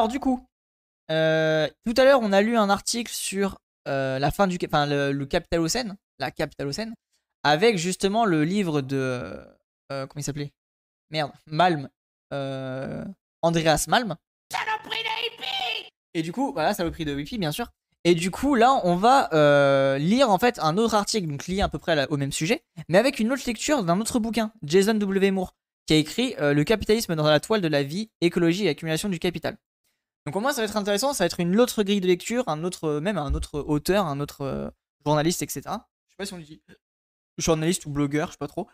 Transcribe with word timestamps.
Alors 0.00 0.08
du 0.08 0.18
coup, 0.18 0.42
euh, 1.10 1.68
tout 1.84 1.92
à 1.98 2.04
l'heure, 2.04 2.20
on 2.22 2.32
a 2.32 2.40
lu 2.40 2.56
un 2.56 2.70
article 2.70 3.12
sur 3.12 3.58
euh, 3.86 4.18
la 4.18 4.30
fin 4.30 4.46
du, 4.46 4.56
enfin 4.64 4.86
le, 4.86 5.12
le 5.12 5.26
Capitalocène, 5.26 5.98
la 6.18 6.30
avec 7.44 7.76
justement 7.76 8.24
le 8.24 8.42
livre 8.42 8.80
de, 8.80 8.96
euh, 9.92 10.06
comment 10.06 10.16
il 10.16 10.22
s'appelait? 10.22 10.52
Merde, 11.10 11.32
Malm, 11.44 11.90
Andreas 13.42 13.84
Malm. 13.88 14.16
Et 16.14 16.22
du 16.22 16.32
coup, 16.32 16.54
voilà, 16.54 16.72
prix 16.90 17.04
de 17.04 17.14
Wifi, 17.14 17.36
bien 17.36 17.52
sûr. 17.52 17.68
Et 18.04 18.14
du 18.14 18.30
coup, 18.30 18.54
là, 18.54 18.80
on 18.84 18.96
va 18.96 19.98
lire 19.98 20.30
en 20.30 20.38
fait 20.38 20.58
un 20.60 20.78
autre 20.78 20.94
article, 20.94 21.28
donc 21.28 21.46
lié 21.46 21.60
à 21.60 21.68
peu 21.68 21.78
près 21.78 22.06
au 22.06 22.16
même 22.16 22.32
sujet, 22.32 22.62
mais 22.88 22.96
avec 22.96 23.20
une 23.20 23.30
autre 23.34 23.42
lecture 23.46 23.84
d'un 23.84 24.00
autre 24.00 24.18
bouquin, 24.18 24.50
Jason 24.62 24.94
W. 24.94 25.30
Moore, 25.30 25.52
qui 25.84 25.92
a 25.92 25.96
écrit 25.98 26.36
Le 26.38 26.62
capitalisme 26.62 27.16
dans 27.16 27.28
la 27.28 27.38
toile 27.38 27.60
de 27.60 27.68
la 27.68 27.82
vie, 27.82 28.08
écologie 28.22 28.64
et 28.64 28.70
accumulation 28.70 29.10
du 29.10 29.18
capital. 29.18 29.58
Donc 30.26 30.36
au 30.36 30.40
moins, 30.40 30.52
ça 30.52 30.60
va 30.60 30.66
être 30.66 30.76
intéressant, 30.76 31.12
ça 31.12 31.24
va 31.24 31.26
être 31.26 31.40
une 31.40 31.58
autre 31.58 31.82
grille 31.82 32.00
de 32.00 32.06
lecture, 32.06 32.44
un 32.46 32.62
autre, 32.64 33.00
même 33.00 33.18
un 33.18 33.34
autre 33.34 33.60
auteur, 33.60 34.06
un 34.06 34.20
autre 34.20 34.42
euh, 34.42 34.70
journaliste, 35.04 35.42
etc. 35.42 35.62
Je 35.64 35.70
sais 35.70 36.16
pas 36.18 36.26
si 36.26 36.34
on 36.34 36.36
le 36.36 36.42
dit 36.42 36.62
journaliste 37.38 37.86
ou 37.86 37.90
blogueur, 37.90 38.28
je 38.28 38.32
sais 38.32 38.38
pas 38.38 38.48
trop. 38.48 38.68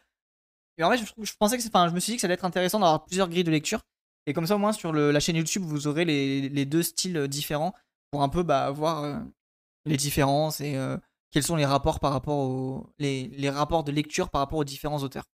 Et 0.79 0.85
en 0.85 0.91
fait, 0.91 0.99
je, 0.99 1.33
pensais 1.39 1.57
que 1.57 1.67
enfin, 1.67 1.89
je 1.89 1.95
me 1.95 2.01
suis 2.01 2.13
dit 2.13 2.17
que 2.17 2.21
ça 2.21 2.27
allait 2.27 2.35
être 2.35 2.45
intéressant 2.45 2.81
d'avoir 2.81 3.05
plusieurs 3.05 3.29
grilles 3.29 3.45
de 3.45 3.51
lecture. 3.51 3.81
Et 4.27 4.33
comme 4.33 4.47
ça, 4.47 4.57
au 4.57 4.59
moins, 4.59 4.73
sur 4.73 4.93
la 4.93 5.21
chaîne 5.21 5.37
YouTube, 5.37 5.63
vous 5.63 5.87
aurez 5.87 6.05
les, 6.05 6.65
deux 6.65 6.83
styles 6.83 7.17
euh, 7.17 7.29
différents 7.29 7.73
pour 8.11 8.23
un 8.23 8.29
peu 8.29 8.43
bah, 8.43 8.71
voir 8.71 9.05
euh, 9.05 9.19
les 9.85 9.97
différences 9.97 10.61
et 10.61 10.77
euh, 10.77 10.97
quels 11.31 11.43
sont 11.43 11.57
les 11.57 11.65
rapports 11.65 12.01
par 12.01 12.13
rapport 12.13 12.39
aux 12.39 12.93
les, 12.99 13.51
rapports 13.51 13.85
de 13.85 13.93
lecture 13.93 14.31
par 14.31 14.41
rapport 14.41 14.59
aux 14.59 14.65
différents 14.65 15.03
auteurs. 15.03 15.25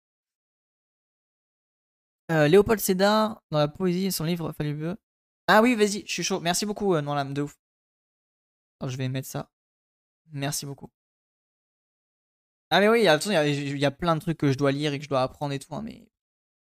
Euh, 2.30 2.48
Léopold 2.48 2.80
Sédar, 2.80 3.42
dans 3.50 3.58
la 3.58 3.68
poésie, 3.68 4.12
son 4.12 4.24
livre 4.24 4.52
fabuleux. 4.52 4.96
Ah 5.46 5.60
oui, 5.62 5.74
vas-y, 5.74 6.04
je 6.06 6.12
suis 6.12 6.22
chaud. 6.22 6.40
Merci 6.40 6.66
beaucoup, 6.66 6.94
euh, 6.94 7.00
Norlam, 7.02 7.34
de 7.34 7.42
ouf. 7.42 7.56
Alors, 8.80 8.90
je 8.90 8.96
vais 8.96 9.08
mettre 9.08 9.28
ça. 9.28 9.50
Merci 10.32 10.66
beaucoup. 10.66 10.90
Ah 12.70 12.80
mais 12.80 12.88
oui, 12.88 13.00
il 13.00 13.78
y 13.78 13.84
a- 13.84 13.90
plein 13.90 14.16
de 14.16 14.20
trucs 14.20 14.38
que 14.38 14.50
je 14.50 14.56
dois 14.56 14.72
lire 14.72 14.94
et 14.94 14.98
que 14.98 15.04
je 15.04 15.08
dois 15.08 15.22
apprendre 15.22 15.52
et 15.52 15.58
tout, 15.58 15.74
hein, 15.74 15.82
mais 15.82 16.08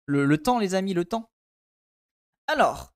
le, 0.05 0.37
temps, 0.37 0.59
les 0.59 0.75
amis, 0.75 0.93
le 0.93 1.03
temps. 1.03 1.31
Alors, 2.47 2.93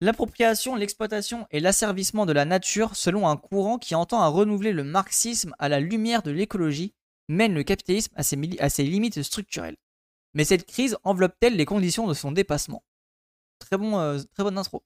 l'appropriation, 0.00 0.74
l'exploitation 0.74 1.46
et 1.50 1.60
l'asservissement 1.60 2.24
de 2.24 2.32
la 2.32 2.46
nature 2.46 2.96
selon 2.96 3.28
un 3.28 3.36
courant 3.36 3.78
qui 3.78 3.94
entend 3.94 4.22
à 4.22 4.28
renouveler 4.28 4.72
le 4.72 4.82
marxisme 4.82 5.54
à 5.58 5.68
la 5.68 5.78
lumière 5.78 6.22
de 6.22 6.30
l'écologie 6.30 6.94
mène 7.28 7.52
le 7.54 7.64
capitalisme 7.64 8.14
à 8.16 8.22
ses, 8.22 8.82
limites 8.82 9.22
structurelles. 9.22 9.76
Mais 10.32 10.44
cette 10.44 10.66
crise 10.66 10.96
enveloppe-t-elle 11.04 11.56
les 11.56 11.66
conditions 11.66 12.06
de 12.06 12.14
son 12.14 12.32
dépassement? 12.32 12.82
Euh, 13.72 14.22
très 14.34 14.42
bonne 14.42 14.58
intro. 14.58 14.82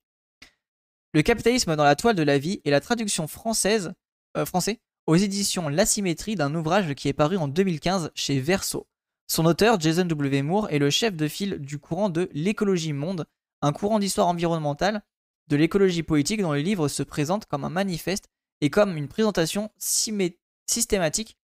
Le 1.17 1.22
capitalisme 1.22 1.77
dans 1.77 1.84
la 1.84 1.97
toile 1.97 2.14
de 2.14 2.22
la 2.22 2.36
vie 2.36 2.61
est 2.67 2.70
la 2.70 2.83
traduction 2.83 3.27
française, 3.27 3.95
euh, 4.36 4.45
français 4.45 4.83
aux 5.06 5.17
éditions 5.17 5.70
L'asymétrie 5.70 6.34
d'un 6.34 6.55
ouvrage 6.55 6.95
qui 6.95 7.09
est 7.09 7.14
paru 7.14 7.39
en 7.39 7.48
2015 7.48 8.11
chez 8.14 8.39
Verso. 8.39 8.86
Son 9.27 9.47
auteur, 9.47 9.81
Jason 9.81 10.05
W. 10.05 10.42
Moore, 10.42 10.69
est 10.69 10.78
le 10.78 10.91
chef 10.91 11.17
de 11.17 11.27
file 11.27 11.56
du 11.56 11.78
courant 11.78 12.11
de 12.11 12.28
l'écologie 12.34 12.92
monde, 12.92 13.25
un 13.62 13.72
courant 13.72 13.98
d'histoire 13.98 14.27
environnementale 14.28 15.03
de 15.48 15.56
l'écologie 15.56 16.03
politique 16.03 16.42
dont 16.42 16.53
le 16.53 16.61
livre 16.61 16.87
se 16.87 17.03
présente 17.03 17.47
comme 17.47 17.64
un 17.64 17.70
manifeste 17.70 18.28
et 18.61 18.69
comme 18.69 18.98
une 18.98 19.09
présentation 19.09 19.70
systématique 19.78 21.39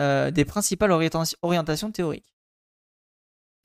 euh, 0.00 0.32
des 0.32 0.44
principales 0.44 0.90
orienta- 0.90 1.36
orientations 1.42 1.92
théoriques. 1.92 2.34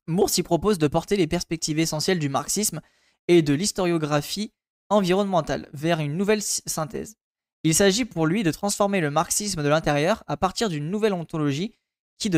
Moore 0.05 0.29
s'y 0.29 0.43
propose 0.43 0.77
de 0.77 0.87
porter 0.87 1.15
les 1.15 1.25
perspectives 1.25 1.79
essentielles 1.79 2.19
du 2.19 2.29
marxisme 2.29 2.81
et 3.27 3.41
de 3.41 3.55
l'historiographie 3.55 4.53
environnementale 4.93 5.69
vers 5.73 5.99
une 5.99 6.15
nouvelle 6.15 6.41
sy- 6.41 6.61
synthèse. 6.65 7.17
Il 7.63 7.73
s'agit 7.73 8.05
pour 8.05 8.27
lui 8.27 8.43
de 8.43 8.51
transformer 8.51 8.99
le 9.01 9.09
marxisme 9.11 9.63
de 9.63 9.69
l'intérieur 9.69 10.23
à 10.27 10.37
partir 10.37 10.69
d'une 10.69 10.89
nouvelle 10.89 11.13
ontologie 11.13 11.75
qui 12.17 12.29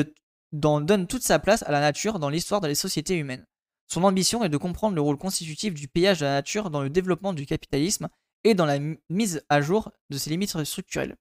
donne 0.51 1.07
toute 1.07 1.23
sa 1.23 1.39
place 1.39 1.63
à 1.63 1.71
la 1.71 1.79
nature 1.79 2.19
dans 2.19 2.29
l'histoire 2.29 2.61
des 2.61 2.75
sociétés 2.75 3.15
humaines. 3.15 3.45
Son 3.87 4.03
ambition 4.03 4.43
est 4.43 4.49
de 4.49 4.57
comprendre 4.57 4.95
le 4.95 5.01
rôle 5.01 5.17
constitutif 5.17 5.73
du 5.73 5.87
pillage 5.87 6.19
de 6.19 6.25
la 6.25 6.33
nature 6.33 6.69
dans 6.69 6.81
le 6.81 6.89
développement 6.89 7.33
du 7.33 7.45
capitalisme 7.45 8.07
et 8.43 8.53
dans 8.55 8.65
la 8.65 8.79
mi- 8.79 8.99
mise 9.09 9.43
à 9.49 9.61
jour 9.61 9.91
de 10.09 10.17
ses 10.17 10.29
limites 10.29 10.63
structurelles. 10.63 11.15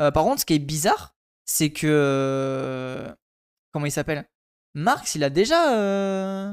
Euh, 0.00 0.10
par 0.10 0.24
contre, 0.24 0.40
ce 0.40 0.46
qui 0.46 0.54
est 0.54 0.58
bizarre, 0.58 1.14
c'est 1.44 1.70
que... 1.70 1.86
euh, 1.86 3.14
Comment 3.72 3.86
il 3.86 3.92
s'appelle? 3.92 4.28
Marx, 4.74 5.14
il 5.14 5.24
a 5.24 5.30
déjà... 5.30 5.74
euh, 5.74 6.52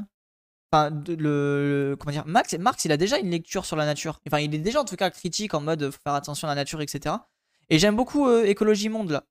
Enfin, 0.73 0.89
le, 1.07 1.97
comment 1.99 2.11
dire, 2.13 2.25
Marx, 2.25 2.85
il 2.85 2.91
a 2.91 2.97
déjà 2.97 3.17
une 3.19 3.29
lecture 3.29 3.65
sur 3.65 3.75
la 3.75 3.85
nature. 3.85 4.21
Enfin, 4.27 4.39
il 4.39 4.55
est 4.55 4.59
déjà 4.59 4.79
en 4.81 4.85
tout 4.85 4.95
cas 4.95 5.09
critique 5.09 5.53
en 5.53 5.59
mode 5.61 5.91
faire 5.91 6.13
attention 6.13 6.47
à 6.47 6.51
la 6.51 6.55
nature, 6.55 6.81
etc. 6.81 7.27
Et 7.69 7.77
j'aime 7.79 7.95
beaucoup 7.95 8.27
euh, 8.27 8.45
écologie 8.45 8.87
monde 8.89 9.11
là. 9.11 9.25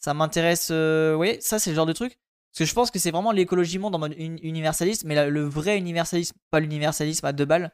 Ça 0.00 0.14
m'intéresse. 0.14 0.68
euh, 0.72 1.14
voyez, 1.16 1.40
ça 1.40 1.58
c'est 1.58 1.70
le 1.70 1.76
genre 1.76 1.86
de 1.86 1.92
truc. 1.92 2.18
Parce 2.52 2.60
que 2.60 2.64
je 2.66 2.74
pense 2.74 2.90
que 2.90 2.98
c'est 2.98 3.10
vraiment 3.12 3.32
l'écologie 3.32 3.78
monde 3.78 3.94
en 3.96 3.98
mode 4.00 4.14
uni- 4.18 4.40
universaliste, 4.42 5.04
mais 5.04 5.28
le 5.30 5.44
vrai 5.44 5.78
universalisme, 5.78 6.36
pas 6.50 6.60
l'universalisme 6.60 7.26
à 7.26 7.32
deux 7.32 7.44
balles. 7.46 7.72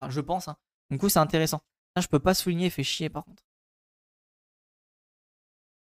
Enfin, 0.00 0.10
je 0.10 0.20
pense. 0.20 0.48
Hein. 0.48 0.56
Du 0.90 0.98
coup, 0.98 1.08
c'est 1.08 1.18
intéressant. 1.20 1.60
Ça, 1.96 2.02
je 2.02 2.08
peux 2.08 2.18
pas 2.20 2.34
souligner, 2.34 2.70
fait 2.70 2.84
chier 2.84 3.08
par 3.10 3.24
contre. 3.24 3.42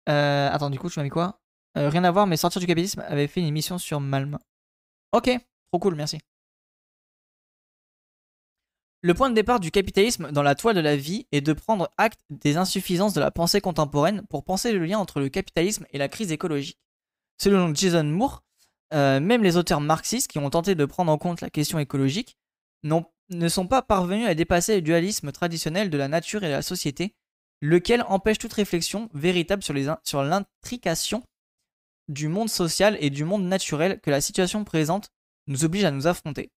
Euh, 0.09 0.49
attends, 0.51 0.69
du 0.69 0.79
coup, 0.79 0.89
tu 0.89 0.99
m'as 0.99 1.03
mis 1.03 1.09
quoi? 1.09 1.39
Euh, 1.77 1.89
Rien 1.89 2.03
à 2.03 2.11
voir, 2.11 2.27
mais 2.27 2.37
Sortir 2.37 2.59
du 2.59 2.67
capitalisme 2.67 3.01
avait 3.07 3.27
fait 3.27 3.41
une 3.41 3.47
émission 3.47 3.77
sur 3.77 3.99
Malm. 3.99 4.37
Ok, 5.11 5.29
trop 5.71 5.79
cool, 5.79 5.95
merci. 5.95 6.19
Le 9.05 9.13
point 9.13 9.29
de 9.29 9.35
départ 9.35 9.59
du 9.59 9.69
capitalisme 9.69 10.31
dans 10.31 10.41
la 10.41 10.55
toile 10.55 10.75
de 10.75 10.81
la 10.81 10.95
vie 10.95 11.27
est 11.31 11.41
de 11.41 11.53
prendre 11.53 11.91
acte 11.97 12.21
des 12.31 12.57
insuffisances 12.57 13.13
de 13.13 13.19
la 13.19 13.29
pensée 13.29 13.61
contemporaine 13.61 14.23
pour 14.31 14.43
penser 14.43 14.71
le 14.71 14.83
lien 14.83 14.97
entre 14.97 15.19
le 15.19 15.29
capitalisme 15.29 15.85
et 15.91 15.99
la 15.99 16.07
crise 16.07 16.31
écologique. 16.31 16.79
Selon 17.39 17.71
Jason 17.75 18.03
Moore, 18.05 18.43
euh, 18.95 19.19
même 19.19 19.43
les 19.43 19.57
auteurs 19.57 19.79
marxistes 19.79 20.27
qui 20.27 20.39
ont 20.39 20.49
tenté 20.49 20.73
de 20.73 20.85
prendre 20.85 21.11
en 21.11 21.19
compte 21.19 21.41
la 21.41 21.51
question 21.51 21.77
écologique 21.77 22.37
ne 22.83 23.47
sont 23.47 23.67
pas 23.67 23.83
parvenus 23.83 24.27
à 24.27 24.33
dépasser 24.33 24.75
le 24.75 24.81
dualisme 24.81 25.31
traditionnel 25.31 25.91
de 25.91 25.97
la 25.97 26.07
nature 26.07 26.43
et 26.43 26.47
de 26.47 26.53
la 26.53 26.61
société, 26.63 27.13
lequel 27.61 28.03
empêche 28.07 28.39
toute 28.39 28.53
réflexion 28.53 29.09
véritable 29.13 29.61
sur 29.61 30.23
l'intrication 30.23 31.23
du 32.07 32.27
monde 32.27 32.49
social 32.49 32.97
et 32.99 33.09
du 33.09 33.23
monde 33.23 33.43
naturel 33.43 33.99
que 34.01 34.09
la 34.09 34.21
situation 34.21 34.63
présente 34.63 35.09
nous 35.47 35.63
oblige 35.65 35.83
à 35.85 35.91
nous 35.91 36.07
affronter. 36.07 36.51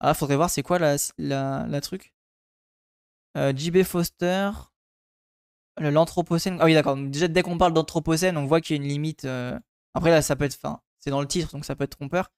Ah, 0.00 0.14
faudrait 0.14 0.36
voir 0.36 0.50
c'est 0.50 0.62
quoi 0.62 0.78
la, 0.78 1.80
truc. 1.80 2.12
Euh, 3.36 3.52
JB 3.56 3.82
Foster. 3.82 4.50
L'Anthropocène. 5.78 6.58
Ah 6.60 6.66
oui, 6.66 6.74
d'accord. 6.74 6.96
Déjà, 6.96 7.26
dès 7.26 7.42
qu'on 7.42 7.58
parle 7.58 7.72
d'Anthropocène, 7.72 8.36
on 8.36 8.46
voit 8.46 8.60
qu'il 8.60 8.76
y 8.76 8.78
a 8.78 8.82
une 8.82 8.88
limite. 8.88 9.24
euh, 9.24 9.58
Après, 9.94 10.10
là, 10.10 10.22
ça 10.22 10.36
peut 10.36 10.44
être. 10.44 10.56
Enfin, 10.62 10.80
c'est 11.00 11.10
dans 11.10 11.20
le 11.20 11.26
titre, 11.26 11.50
donc 11.52 11.64
ça 11.64 11.74
peut 11.74 11.84
être 11.84 11.96
trompeur. 11.96 12.30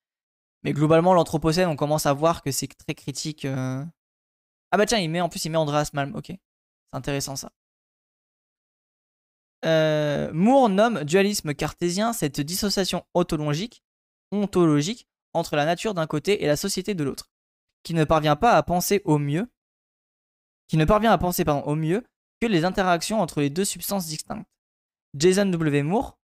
Mais 0.63 0.73
globalement, 0.73 1.13
l'Anthropocène, 1.15 1.69
on 1.69 1.77
commence 1.77 2.07
à 2.07 2.13
voir 2.15 2.43
que 2.43 2.51
c'est 2.51 2.67
très 2.69 2.95
critique. 2.95 3.45
euh. 3.45 3.85
Ah 4.73 4.79
bah 4.79 4.87
tiens, 4.87 4.99
il 4.99 5.11
met 5.11 5.21
en 5.21 5.29
plus, 5.29 5.45
il 5.45 5.51
met 5.51 5.59
Andreas 5.59 5.91
Malm. 5.93 6.15
Ok. 6.17 6.27
C'est 6.29 6.39
intéressant 6.93 7.37
ça. 7.37 7.51
Moore 10.33 10.69
nomme 10.69 11.03
dualisme 11.05 11.53
cartésien 11.53 12.13
cette 12.13 12.41
dissociation 12.41 13.05
ontologique, 13.15 13.83
ontologique 14.31 15.09
entre 15.37 15.57
la 15.57 15.65
nature 15.65 15.95
d'un 15.95 16.07
côté 16.07 16.43
et 16.43 16.47
la 16.47 16.57
société 16.57 16.95
de 16.95 17.05
l'autre, 17.05 17.31
qui 17.83 17.95
ne 17.95 18.05
parvient 18.05 18.37
pas 18.37 18.53
à 18.53 18.63
penser 18.63 19.03
au 19.05 19.19
mieux, 19.19 19.47
qui 20.69 20.77
ne 20.77 20.85
parvient 20.85 21.13
à 21.13 21.19
penser 21.19 21.45
pardon, 21.45 21.63
au 21.63 21.75
mieux 21.75 22.05
que 22.41 22.47
les 22.47 22.65
interactions 22.65 23.21
entre 23.21 23.41
les 23.41 23.51
deux 23.51 23.65
substances 23.65 24.07
distinctes. 24.07 24.49
Jason 25.15 25.47
W. 25.47 25.83
Moore 25.83 26.19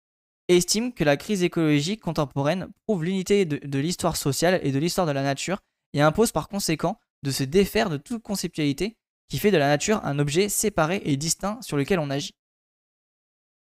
estime 0.49 0.93
que 0.93 1.05
la 1.05 1.17
crise 1.17 1.43
écologique 1.43 2.01
contemporaine 2.01 2.69
prouve 2.85 3.05
l'unité 3.05 3.45
de, 3.45 3.79
l'histoire 3.79 4.17
sociale 4.17 4.61
et 4.65 4.73
de 4.73 4.79
l'histoire 4.79 5.07
de 5.07 5.13
la 5.13 5.23
nature 5.23 5.61
et 5.93 6.01
impose 6.01 6.33
par 6.33 6.49
conséquent 6.49 6.99
de 7.23 7.31
se 7.31 7.45
défaire 7.45 7.91
de 7.91 7.97
toute 7.99 8.23
conceptualité 8.23 8.97
qui 9.29 9.39
fait 9.39 9.53
de 9.53 9.59
la 9.59 9.69
nature 9.69 10.05
un 10.05 10.19
objet 10.19 10.49
séparé 10.49 11.03
et 11.05 11.17
distinct 11.17 11.61
sur 11.63 11.77
lequel 11.77 12.01
on 12.01 12.11
agit. 12.11 12.35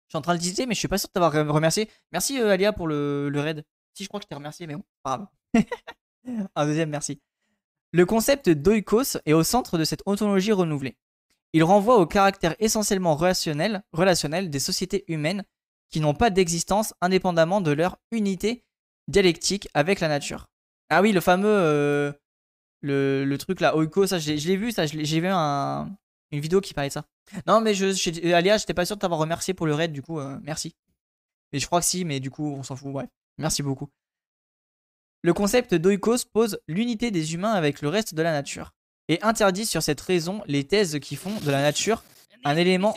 Je 0.07 0.11
suis 0.11 0.17
en 0.17 0.21
train 0.21 0.35
de 0.35 0.39
discuter, 0.39 0.65
mais 0.65 0.75
je 0.75 0.79
suis 0.79 0.87
pas 0.87 0.97
sûr 0.97 1.09
de 1.09 1.13
t'avoir 1.13 1.33
re- 1.33 1.49
remercié. 1.49 1.89
Merci 2.13 2.39
euh, 2.39 2.51
Alia 2.51 2.71
pour 2.71 2.87
le, 2.87 3.27
le 3.27 3.41
raid. 3.41 3.65
Si 3.93 4.03
je 4.03 4.07
crois 4.07 4.21
que 4.21 4.23
je 4.23 4.29
t'ai 4.29 4.35
remercié, 4.35 4.65
mais 4.65 4.75
bon, 4.75 4.83
grave. 5.03 5.27
Un 6.55 6.65
deuxième 6.65 6.89
merci. 6.89 7.21
Le 7.93 8.05
concept 8.05 8.49
d'oikos 8.49 9.17
est 9.25 9.33
au 9.33 9.43
centre 9.43 9.77
de 9.77 9.83
cette 9.83 10.03
ontologie 10.05 10.51
renouvelée. 10.51 10.97
Il 11.53 11.63
renvoie 11.63 11.97
au 11.97 12.05
caractère 12.05 12.55
essentiellement 12.59 13.15
relationnel, 13.15 13.83
relationnel 13.93 14.49
des 14.49 14.59
sociétés 14.59 15.05
humaines 15.07 15.43
qui 15.89 16.01
n'ont 16.01 16.13
pas 16.13 16.29
d'existence 16.29 16.93
indépendamment 17.01 17.61
de 17.61 17.71
leur 17.71 17.97
unité 18.11 18.65
dialectique 19.07 19.69
avec 19.73 20.01
la 20.01 20.09
nature. 20.09 20.49
Ah 20.89 21.01
oui, 21.01 21.13
le 21.13 21.21
fameux 21.21 21.47
euh, 21.47 22.11
le, 22.81 23.35
truc 23.37 23.61
là, 23.61 23.75
oikos, 23.75 24.07
ça 24.07 24.19
je 24.19 24.31
l'ai 24.31 24.57
vu, 24.57 24.71
ça 24.71 24.85
j'ai 24.85 25.19
vu 25.19 25.27
un, 25.27 25.89
une 26.31 26.39
vidéo 26.39 26.61
qui 26.61 26.73
parlait 26.73 26.89
de 26.89 26.93
ça. 26.93 27.05
Non 27.45 27.61
mais 27.61 27.73
je, 27.73 27.91
je 27.91 28.33
Alia, 28.33 28.57
j'étais 28.57 28.73
pas 28.73 28.85
sûr 28.85 28.95
de 28.95 29.01
t'avoir 29.01 29.19
remercié 29.19 29.53
pour 29.53 29.65
le 29.65 29.73
raid, 29.73 29.91
du 29.91 30.01
coup 30.01 30.19
euh, 30.19 30.37
merci. 30.43 30.75
Mais 31.53 31.59
je 31.59 31.65
crois 31.65 31.79
que 31.79 31.85
si, 31.85 32.05
mais 32.05 32.19
du 32.19 32.29
coup 32.29 32.53
on 32.53 32.63
s'en 32.63 32.75
fout. 32.75 32.91
Bref, 32.91 33.09
merci 33.37 33.63
beaucoup. 33.63 33.89
Le 35.23 35.33
concept 35.33 35.73
d'oikos 35.73 36.25
pose 36.31 36.59
l'unité 36.67 37.11
des 37.11 37.33
humains 37.33 37.53
avec 37.53 37.81
le 37.81 37.89
reste 37.89 38.13
de 38.13 38.21
la 38.21 38.31
nature. 38.31 38.73
et 39.09 39.21
interdit 39.23 39.65
sur 39.65 39.81
cette 39.81 40.01
raison 40.01 40.43
les 40.47 40.65
thèses 40.65 40.99
qui 40.99 41.15
font 41.15 41.39
de 41.39 41.49
la 41.51 41.61
nature 41.61 42.03
un 42.43 42.55
élément. 42.55 42.95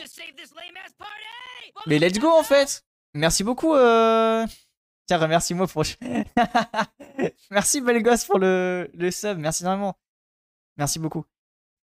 Mais 1.87 1.99
let's 1.99 2.19
go 2.19 2.29
en 2.29 2.43
fait 2.43 2.83
Merci 3.13 3.43
beaucoup. 3.43 3.73
Euh... 3.73 4.45
Tiens, 5.07 5.17
remercie-moi 5.17 5.67
pour. 5.67 5.83
Merci, 7.51 7.81
belle 7.81 8.03
pour 8.27 8.39
le, 8.39 8.89
le 8.93 9.11
sub. 9.11 9.37
Merci 9.37 9.63
vraiment. 9.63 9.97
Merci 10.77 10.99
beaucoup. 10.99 11.25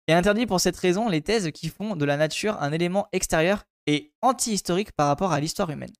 Et 0.07 0.13
interdit 0.13 0.45
pour 0.45 0.61
cette 0.61 0.77
raison 0.77 1.09
les 1.09 1.21
thèses 1.21 1.51
qui 1.51 1.69
font 1.69 1.95
de 1.95 2.05
la 2.05 2.17
nature 2.17 2.61
un 2.61 2.71
élément 2.71 3.07
extérieur 3.11 3.63
et 3.87 4.13
anti-historique 4.21 4.93
par 4.93 5.07
rapport 5.07 5.33
à 5.33 5.39
l'histoire 5.39 5.69
humaine. 5.69 5.91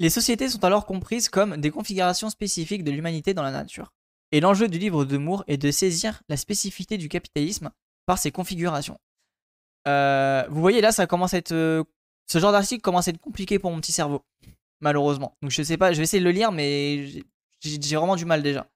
Les 0.00 0.10
sociétés 0.10 0.48
sont 0.48 0.64
alors 0.64 0.86
comprises 0.86 1.28
comme 1.28 1.56
des 1.56 1.70
configurations 1.70 2.30
spécifiques 2.30 2.84
de 2.84 2.90
l'humanité 2.90 3.32
dans 3.32 3.42
la 3.42 3.52
nature. 3.52 3.92
Et 4.32 4.40
l'enjeu 4.40 4.68
du 4.68 4.78
livre 4.78 5.04
de 5.04 5.16
Moore 5.16 5.44
est 5.46 5.56
de 5.56 5.70
saisir 5.70 6.22
la 6.28 6.36
spécificité 6.36 6.98
du 6.98 7.08
capitalisme 7.08 7.70
par 8.06 8.18
ses 8.18 8.32
configurations. 8.32 8.98
Euh, 9.86 10.44
vous 10.48 10.60
voyez 10.60 10.80
là, 10.80 10.92
ça 10.92 11.06
commence 11.06 11.34
à 11.34 11.38
être. 11.38 11.52
Euh, 11.52 11.84
ce 12.26 12.38
genre 12.38 12.52
d'article 12.52 12.80
commence 12.80 13.06
à 13.06 13.10
être 13.10 13.20
compliqué 13.20 13.58
pour 13.58 13.70
mon 13.70 13.80
petit 13.80 13.92
cerveau, 13.92 14.24
malheureusement. 14.80 15.36
Donc 15.42 15.50
je 15.50 15.62
sais 15.62 15.76
pas, 15.76 15.92
je 15.92 15.98
vais 15.98 16.04
essayer 16.04 16.20
de 16.20 16.24
le 16.24 16.32
lire, 16.32 16.52
mais 16.52 17.06
j'ai 17.60 17.96
vraiment 17.96 18.16
du 18.16 18.24
mal 18.24 18.42
déjà. 18.42 18.66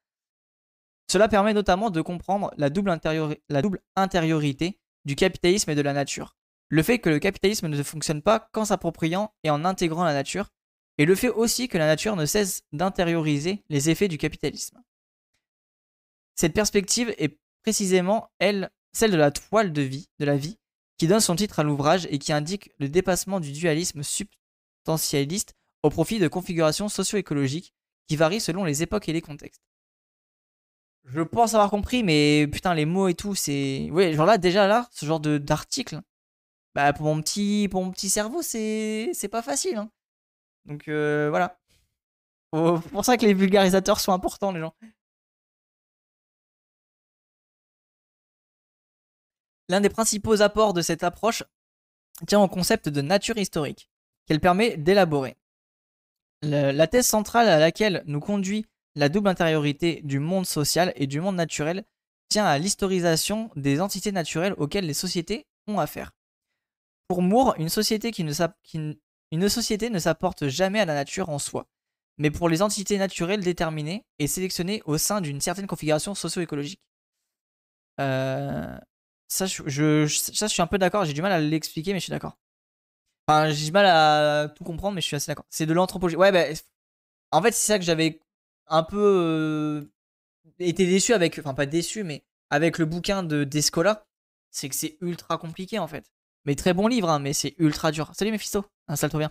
Cela 1.11 1.29
permet 1.29 1.55
notamment 1.55 1.91
de 1.91 2.03
comprendre 2.03 2.53
la 2.59 2.69
double, 2.69 3.00
la 3.49 3.62
double 3.62 3.81
intériorité 3.97 4.79
du 5.06 5.17
capitalisme 5.17 5.70
et 5.70 5.75
de 5.75 5.81
la 5.81 5.94
nature. 5.94 6.37
Le 6.69 6.82
fait 6.82 6.99
que 6.99 7.09
le 7.09 7.19
capitalisme 7.19 7.67
ne 7.69 7.82
fonctionne 7.82 8.20
pas 8.20 8.50
qu'en 8.53 8.67
s'appropriant 8.67 9.32
et 9.43 9.50
en 9.50 9.65
intégrant 9.65 10.05
la 10.05 10.12
nature, 10.12 10.50
et 10.98 11.04
le 11.04 11.14
fait 11.14 11.28
aussi 11.28 11.68
que 11.68 11.78
la 11.78 11.86
nature 11.86 12.16
ne 12.16 12.26
cesse 12.26 12.64
d'intérioriser 12.72 13.62
les 13.68 13.88
effets 13.88 14.08
du 14.08 14.18
capitalisme. 14.18 14.82
Cette 16.34 16.52
perspective 16.52 17.14
est 17.18 17.38
précisément, 17.62 18.30
elle, 18.38 18.70
celle 18.92 19.12
de 19.12 19.16
la 19.16 19.30
toile 19.30 19.72
de 19.72 19.82
vie, 19.82 20.08
de 20.18 20.24
la 20.24 20.36
vie, 20.36 20.58
qui 20.98 21.06
donne 21.06 21.20
son 21.20 21.36
titre 21.36 21.60
à 21.60 21.62
l'ouvrage 21.62 22.06
et 22.10 22.18
qui 22.18 22.32
indique 22.32 22.70
le 22.78 22.88
dépassement 22.88 23.40
du 23.40 23.52
dualisme 23.52 24.02
substantialiste 24.02 25.54
au 25.84 25.90
profit 25.90 26.18
de 26.18 26.28
configurations 26.28 26.88
socio-écologiques 26.88 27.72
qui 28.08 28.16
varient 28.16 28.40
selon 28.40 28.64
les 28.64 28.82
époques 28.82 29.08
et 29.08 29.12
les 29.12 29.20
contextes. 29.20 29.62
Je 31.04 31.22
pense 31.22 31.54
avoir 31.54 31.70
compris, 31.70 32.02
mais 32.02 32.48
putain, 32.50 32.74
les 32.74 32.84
mots 32.84 33.08
et 33.08 33.14
tout, 33.14 33.34
c'est. 33.34 33.88
Ouais, 33.92 34.12
genre 34.12 34.26
là, 34.26 34.36
déjà 34.36 34.66
là, 34.66 34.88
ce 34.90 35.06
genre 35.06 35.20
d'article, 35.20 36.00
bah 36.74 36.92
pour 36.92 37.06
mon 37.06 37.22
petit, 37.22 37.68
pour 37.70 37.82
mon 37.84 37.90
petit 37.90 38.10
cerveau, 38.10 38.42
c'est 38.42 39.28
pas 39.30 39.42
facile. 39.42 39.76
Hein. 39.76 39.90
Donc 40.69 40.87
euh, 40.88 41.29
voilà. 41.31 41.59
C'est 42.53 42.91
pour 42.91 43.05
ça 43.05 43.17
que 43.17 43.26
les 43.26 43.35
vulgarisateurs 43.35 44.00
sont 44.00 44.12
importants, 44.12 44.53
les 44.53 44.61
gens. 44.61 44.75
L'un 49.69 49.81
des 49.81 49.91
principaux 49.91 50.41
apports 50.41 50.73
de 50.73 50.81
cette 50.81 51.03
approche 51.03 51.43
tient 52.26 52.41
au 52.41 52.49
concept 52.49 52.88
de 52.88 53.03
nature 53.03 53.37
historique, 53.37 53.91
qu'elle 54.26 54.41
permet 54.41 54.76
d'élaborer. 54.76 55.37
La 56.43 56.87
thèse 56.87 57.06
centrale 57.06 57.49
à 57.49 57.59
laquelle 57.59 58.03
nous 58.06 58.20
conduit 58.20 58.67
la 58.94 59.09
double 59.09 59.29
intériorité 59.29 60.00
du 60.05 60.20
monde 60.20 60.47
social 60.47 60.93
et 60.97 61.06
du 61.06 61.20
monde 61.20 61.37
naturel 61.37 61.85
tient 62.29 62.47
à 62.47 62.59
l'historisation 62.59 63.50
des 63.56 63.81
entités 63.81 64.12
naturelles 64.12 64.55
auxquelles 64.56 64.87
les 64.87 64.94
sociétés 64.94 65.47
ont 65.67 65.79
affaire. 65.79 66.12
Pour 67.09 67.23
Moore, 67.23 67.55
une 67.59 67.69
société 67.69 68.11
qui 68.11 68.25
ne, 68.25 68.32
qui, 68.62 68.99
une 69.30 69.48
société 69.48 69.90
ne 69.90 69.98
s'apporte 69.98 70.48
jamais 70.48 70.80
à 70.80 70.84
la 70.84 70.94
nature 70.94 71.28
en 71.28 71.38
soi, 71.38 71.66
mais 72.16 72.30
pour 72.30 72.48
les 72.48 72.62
entités 72.62 72.98
naturelles 72.98 73.42
déterminées 73.42 74.04
et 74.19 74.26
sélectionnées 74.26 74.82
au 74.84 74.98
sein 74.98 75.20
d'une 75.20 75.40
certaine 75.40 75.66
configuration 75.66 76.14
socio-écologique. 76.14 76.80
Euh, 78.00 78.78
ça, 79.28 79.46
je, 79.46 80.06
ça, 80.06 80.46
je 80.46 80.52
suis 80.52 80.62
un 80.62 80.66
peu 80.66 80.78
d'accord, 80.78 81.04
j'ai 81.04 81.12
du 81.12 81.22
mal 81.22 81.32
à 81.32 81.40
l'expliquer, 81.40 81.92
mais 81.92 81.98
je 81.98 82.04
suis 82.04 82.10
d'accord. 82.10 82.38
Enfin, 83.26 83.50
j'ai 83.50 83.66
du 83.66 83.72
mal 83.72 83.86
à 83.86 84.48
tout 84.48 84.64
comprendre, 84.64 84.94
mais 84.94 85.02
je 85.02 85.06
suis 85.06 85.16
assez 85.16 85.31
d'accord. 85.31 85.44
C'est 85.50 85.66
de 85.66 85.74
l'anthropologie. 85.74 86.16
Ouais, 86.16 86.32
bah, 86.32 86.44
en 87.31 87.42
fait, 87.42 87.52
c'est 87.52 87.72
ça 87.72 87.78
que 87.78 87.84
j'avais 87.84 88.20
un 88.69 88.82
peu 88.82 88.96
euh, 88.98 89.82
été 90.58 90.86
déçu 90.86 91.12
avec. 91.12 91.38
Enfin, 91.38 91.52
pas 91.54 91.66
déçu, 91.66 92.04
mais 92.04 92.24
avec 92.50 92.78
le 92.78 92.86
bouquin 92.86 93.22
de 93.22 93.44
Descola. 93.44 94.06
C'est 94.50 94.70
que 94.70 94.74
c'est 94.74 94.96
ultra 95.02 95.36
compliqué, 95.36 95.78
en 95.78 95.86
fait. 95.86 96.10
Mais 96.48 96.54
très 96.54 96.72
bon 96.72 96.86
livre, 96.86 97.10
hein, 97.10 97.18
mais 97.18 97.34
c'est 97.34 97.54
ultra 97.58 97.92
dur. 97.92 98.10
Salut 98.14 98.30
Mephisto, 98.30 98.64
installe-toi 98.86 99.18
bien. 99.18 99.30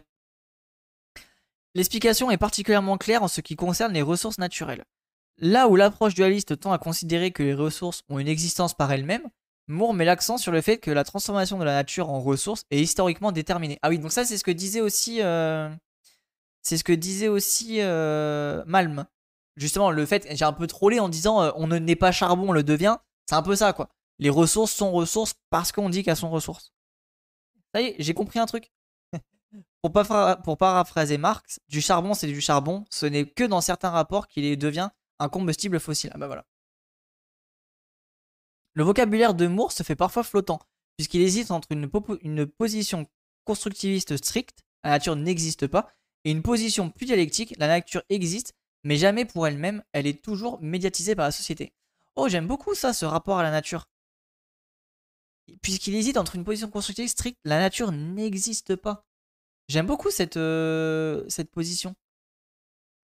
L'explication 1.74 2.30
est 2.30 2.38
particulièrement 2.38 3.00
claire 3.00 3.24
en 3.24 3.28
ce 3.28 3.42
qui 3.42 3.56
concerne 3.56 3.92
les 3.92 4.04
ressources 4.04 4.38
naturelles. 4.38 4.84
Là 5.40 5.68
où 5.68 5.76
l'approche 5.76 6.14
dualiste 6.14 6.60
tend 6.60 6.72
à 6.72 6.78
considérer 6.78 7.32
que 7.32 7.42
les 7.42 7.56
ressources 7.56 8.04
ont 8.10 8.20
une 8.20 8.28
existence 8.28 8.76
par 8.76 8.92
elles-mêmes, 8.92 9.28
Moore 9.68 9.96
met 9.96 10.06
l'accent 10.06 10.38
sur 10.38 10.52
le 10.52 10.62
fait 10.62 10.78
que 10.78 10.92
la 10.92 11.04
transformation 11.04 11.58
de 11.58 11.64
la 11.64 11.74
nature 11.74 12.12
en 12.12 12.22
ressources 12.22 12.66
est 12.70 12.80
historiquement 12.80 13.32
déterminée. 13.32 13.80
Ah 13.82 13.90
oui, 13.90 13.98
donc 13.98 14.12
ça 14.12 14.24
c'est 14.24 14.38
ce 14.38 14.44
que 14.44 14.52
disait 14.52 14.82
aussi, 14.82 15.24
euh, 15.24 15.72
c'est 16.62 16.78
ce 16.78 16.84
que 16.84 16.94
disait 16.94 17.30
aussi 17.30 17.82
euh, 17.82 18.64
Malm. 18.68 19.08
Justement, 19.56 19.90
le 19.90 20.06
fait, 20.06 20.28
j'ai 20.30 20.46
un 20.46 20.54
peu 20.54 20.68
trollé 20.68 21.00
en 21.00 21.10
disant 21.10 21.42
euh, 21.42 21.52
on 21.56 21.66
ne 21.66 21.80
naît 21.80 21.96
pas 21.96 22.12
charbon, 22.12 22.50
on 22.50 22.54
le 22.54 22.62
devient. 22.62 22.98
C'est 23.28 23.36
un 23.36 23.42
peu 23.42 23.56
ça 23.56 23.74
quoi. 23.74 23.90
Les 24.20 24.30
ressources 24.30 24.72
sont 24.72 24.92
ressources 24.92 25.34
parce 25.50 25.72
qu'on 25.72 25.90
dit 25.90 26.04
qu'elles 26.04 26.16
sont 26.16 26.30
ressources. 26.30 26.74
Ça 27.74 27.82
y 27.82 27.86
est, 27.86 27.96
j'ai 28.00 28.14
compris 28.14 28.40
un 28.40 28.46
truc. 28.46 28.72
pour, 29.82 30.58
paraphraser 30.58 31.18
Marx, 31.18 31.60
du 31.68 31.82
charbon 31.82 32.14
c'est 32.14 32.28
du 32.28 32.42
charbon, 32.42 32.86
ce 32.90 33.06
n'est 33.06 33.26
que 33.26 33.44
dans 33.44 33.62
certains 33.62 33.90
rapports 33.90 34.28
qu'il 34.28 34.58
devient 34.58 34.90
un 35.20 35.30
combustible 35.30 35.80
fossile. 35.80 36.12
Ah 36.14 36.18
bah 36.18 36.28
voilà. 36.28 36.46
Le 38.74 38.84
vocabulaire 38.84 39.34
de 39.34 39.48
Moore 39.48 39.72
se 39.72 39.82
fait 39.82 39.96
parfois 39.96 40.24
flottant, 40.24 40.60
puisqu'il 40.98 41.22
hésite 41.22 41.50
entre 41.50 41.70
une, 41.72 42.46
position 42.46 43.08
constructiviste 43.44 44.18
stricte, 44.18 44.64
la 44.84 44.92
nature 44.92 45.16
n'existe 45.16 45.66
pas, 45.66 45.92
et 46.26 46.32
une 46.32 46.44
position 46.44 46.92
plus 46.92 47.08
dialectique, 47.08 47.56
la 47.58 47.68
nature 47.68 48.04
existe, 48.10 48.54
mais 48.84 48.98
jamais 48.98 49.26
pour 49.26 49.48
elle-même, 49.48 49.84
elle 49.94 50.06
est 50.06 50.22
toujours 50.22 50.62
médiatisée 50.62 51.16
par 51.16 51.26
la 51.26 51.32
société. 51.32 51.74
Oh, 52.16 52.30
j'aime 52.30 52.46
beaucoup 52.46 52.76
ça, 52.76 52.94
ce 52.94 53.06
rapport 53.06 53.40
à 53.40 53.44
la 53.44 53.50
nature. 53.50 53.88
Puisqu'il 55.62 55.96
hésite 55.96 56.18
entre 56.18 56.36
une 56.36 56.44
position 56.44 56.70
constructiviste 56.70 57.18
stricte, 57.18 57.38
la 57.46 57.60
nature 57.60 57.92
n'existe 57.92 58.76
pas. 58.76 59.06
J'aime 59.68 59.86
beaucoup 59.86 60.12
cette, 60.12 60.38
euh, 60.38 61.24
cette 61.28 61.52
position. 61.52 61.96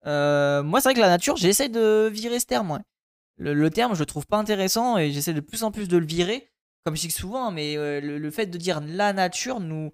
Euh, 0.06 0.62
moi, 0.62 0.80
c'est 0.80 0.88
vrai 0.88 0.94
que 0.94 1.00
la 1.00 1.08
nature, 1.08 1.36
j'essaie 1.36 1.68
de 1.68 2.08
virer 2.12 2.40
ce 2.40 2.46
terme. 2.46 2.82
Le, 3.36 3.68
terme, 3.70 3.94
je 3.94 4.00
le 4.00 4.06
trouve 4.06 4.26
pas 4.26 4.36
intéressant 4.36 4.96
et 4.96 5.10
j'essaie 5.10 5.34
de 5.34 5.40
plus 5.40 5.64
en 5.64 5.72
plus 5.72 5.88
de 5.88 5.96
le 5.96 6.06
virer, 6.06 6.50
comme 6.84 6.96
je 6.96 7.02
dis 7.02 7.10
souvent, 7.10 7.50
mais 7.50 7.76
euh, 7.76 8.00
le, 8.00 8.30
fait 8.30 8.46
de 8.46 8.58
dire 8.58 8.80
la 8.80 9.12
nature 9.12 9.60
nous, 9.60 9.92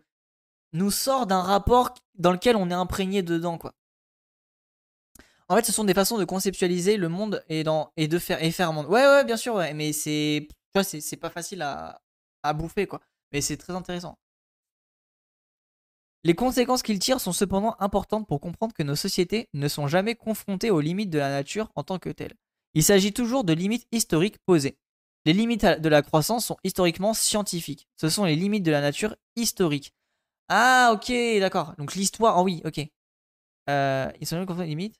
nous 0.73 0.91
sort 0.91 1.27
d'un 1.27 1.41
rapport 1.41 1.95
dans 2.17 2.33
lequel 2.33 2.57
on 2.57 2.71
est 2.71 2.75
imprégné 2.75 3.23
dedans, 3.23 3.59
quoi. 3.59 3.75
En 5.49 5.57
fait, 5.57 5.65
ce 5.65 5.73
sont 5.73 5.85
des 5.85 5.95
façons 5.95 6.17
de 6.17 6.25
conceptualiser 6.25 6.97
le 6.97 7.09
monde 7.09 7.45
et, 7.49 7.65
de 7.65 8.19
faire, 8.19 8.43
et 8.43 8.53
faire 8.53 8.69
un 8.69 8.73
monde. 8.73 8.87
Ouais, 8.87 9.05
ouais, 9.05 9.25
bien 9.25 9.37
sûr, 9.37 9.57
ouais, 9.57 9.75
mais 9.75 9.93
c'est, 9.93 10.47
c'est 10.85 11.17
pas 11.17 11.31
facile 11.31 11.63
à, 11.63 12.01
à 12.43 12.53
bouffer, 12.53 12.87
quoi. 12.87 13.01
Mais 13.33 13.41
c'est 13.41 13.57
très 13.57 13.75
intéressant. 13.75 14.19
Les 16.23 16.35
conséquences 16.35 16.83
qu'il 16.83 16.99
tire 16.99 17.21
sont 17.21 17.33
cependant 17.33 17.77
importantes 17.81 18.27
pour 18.27 18.41
comprendre 18.41 18.75
que 18.75 18.83
nos 18.83 18.97
sociétés 18.97 19.49
ne 19.55 19.69
sont 19.69 19.87
jamais 19.87 20.15
confrontées 20.15 20.71
aux 20.71 20.81
limites 20.81 21.11
de 21.11 21.19
la 21.19 21.31
nature 21.31 21.71
en 21.77 21.83
tant 21.83 21.99
que 21.99 22.11
telles. 22.11 22.35
Il 22.75 22.85
s'agit 22.85 23.13
toujours 23.13 23.45
de 23.45 23.53
limites 23.55 23.87
historiques 23.91 24.39
posées. 24.45 24.77
Les 25.25 25.33
limites 25.33 25.65
de 25.65 25.89
la 25.89 26.03
croissance 26.03 26.47
sont 26.47 26.57
historiquement 26.65 27.15
scientifiques. 27.15 27.89
Ce 27.97 28.09
sont 28.09 28.25
les 28.25 28.37
limites 28.37 28.63
de 28.63 28.71
la 28.71 28.81
nature 28.81 29.17
historique. 29.37 29.93
Ah, 30.49 30.91
ok, 30.95 31.13
d'accord. 31.41 31.75
Donc 31.79 31.95
l'histoire, 31.95 32.39
oh 32.39 32.43
oui, 32.43 32.61
ok. 32.65 32.81
Euh, 33.71 34.11
ils 34.21 34.27
sont 34.27 34.37
jamais 34.37 34.67
limites? 34.67 34.97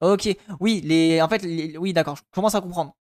Ok, 0.00 0.28
oui, 0.60 0.80
les, 0.82 1.22
en 1.22 1.28
fait, 1.28 1.42
oui, 1.78 1.92
d'accord, 1.92 2.16
je 2.16 2.22
commence 2.30 2.54
à 2.54 2.60
comprendre. 2.60 2.94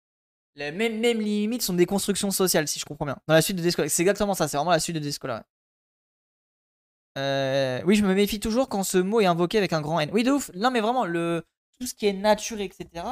Les, 0.56 0.72
même, 0.72 1.00
même 1.00 1.18
les 1.18 1.24
limites 1.24 1.62
sont 1.62 1.74
des 1.74 1.86
constructions 1.86 2.30
sociales, 2.30 2.68
si 2.68 2.78
je 2.78 2.84
comprends 2.84 3.06
bien. 3.06 3.18
Dans 3.26 3.34
la 3.34 3.42
suite 3.42 3.56
de 3.56 3.62
Descola. 3.62 3.88
C'est 3.88 4.02
exactement 4.02 4.34
ça, 4.34 4.48
c'est 4.48 4.56
vraiment 4.56 4.72
la 4.72 4.80
suite 4.80 4.96
de 4.96 5.00
Descola. 5.00 5.44
Euh, 7.18 7.82
oui, 7.86 7.96
je 7.96 8.04
me 8.04 8.14
méfie 8.14 8.40
toujours 8.40 8.68
quand 8.68 8.82
ce 8.82 8.98
mot 8.98 9.20
est 9.20 9.26
invoqué 9.26 9.58
avec 9.58 9.72
un 9.72 9.80
grand 9.80 10.00
N. 10.00 10.10
Oui, 10.12 10.22
de 10.22 10.30
ouf. 10.30 10.50
Non, 10.54 10.70
mais 10.70 10.80
vraiment, 10.80 11.04
le, 11.04 11.44
tout 11.78 11.86
ce 11.86 11.94
qui 11.94 12.06
est 12.06 12.12
nature, 12.12 12.60
etc. 12.60 13.04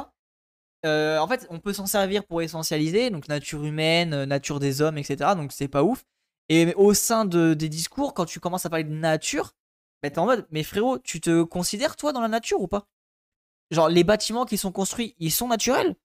Euh, 0.85 1.17
en 1.17 1.27
fait, 1.27 1.45
on 1.49 1.59
peut 1.59 1.73
s'en 1.73 1.85
servir 1.85 2.25
pour 2.25 2.41
essentialiser, 2.41 3.09
donc 3.09 3.27
nature 3.27 3.63
humaine, 3.65 4.13
euh, 4.13 4.25
nature 4.25 4.59
des 4.59 4.81
hommes, 4.81 4.97
etc. 4.97 5.31
Donc 5.35 5.51
c'est 5.51 5.67
pas 5.67 5.83
ouf. 5.83 6.05
Et 6.47 6.73
au 6.75 6.93
sein 6.93 7.25
de, 7.25 7.53
des 7.53 7.69
discours, 7.69 8.13
quand 8.13 8.25
tu 8.25 8.39
commences 8.39 8.65
à 8.65 8.69
parler 8.69 8.85
de 8.85 8.93
nature, 8.93 9.53
bah, 10.01 10.09
t'es 10.09 10.19
en 10.19 10.25
mode, 10.25 10.47
mais 10.51 10.63
frérot, 10.63 10.97
tu 10.99 11.19
te 11.19 11.43
considères 11.43 11.95
toi 11.95 12.13
dans 12.13 12.21
la 12.21 12.29
nature 12.29 12.61
ou 12.61 12.67
pas? 12.67 12.87
Genre, 13.71 13.89
les 13.89 14.03
bâtiments 14.03 14.45
qui 14.45 14.57
sont 14.57 14.71
construits, 14.71 15.15
ils 15.19 15.31
sont 15.31 15.47
naturels? 15.49 15.95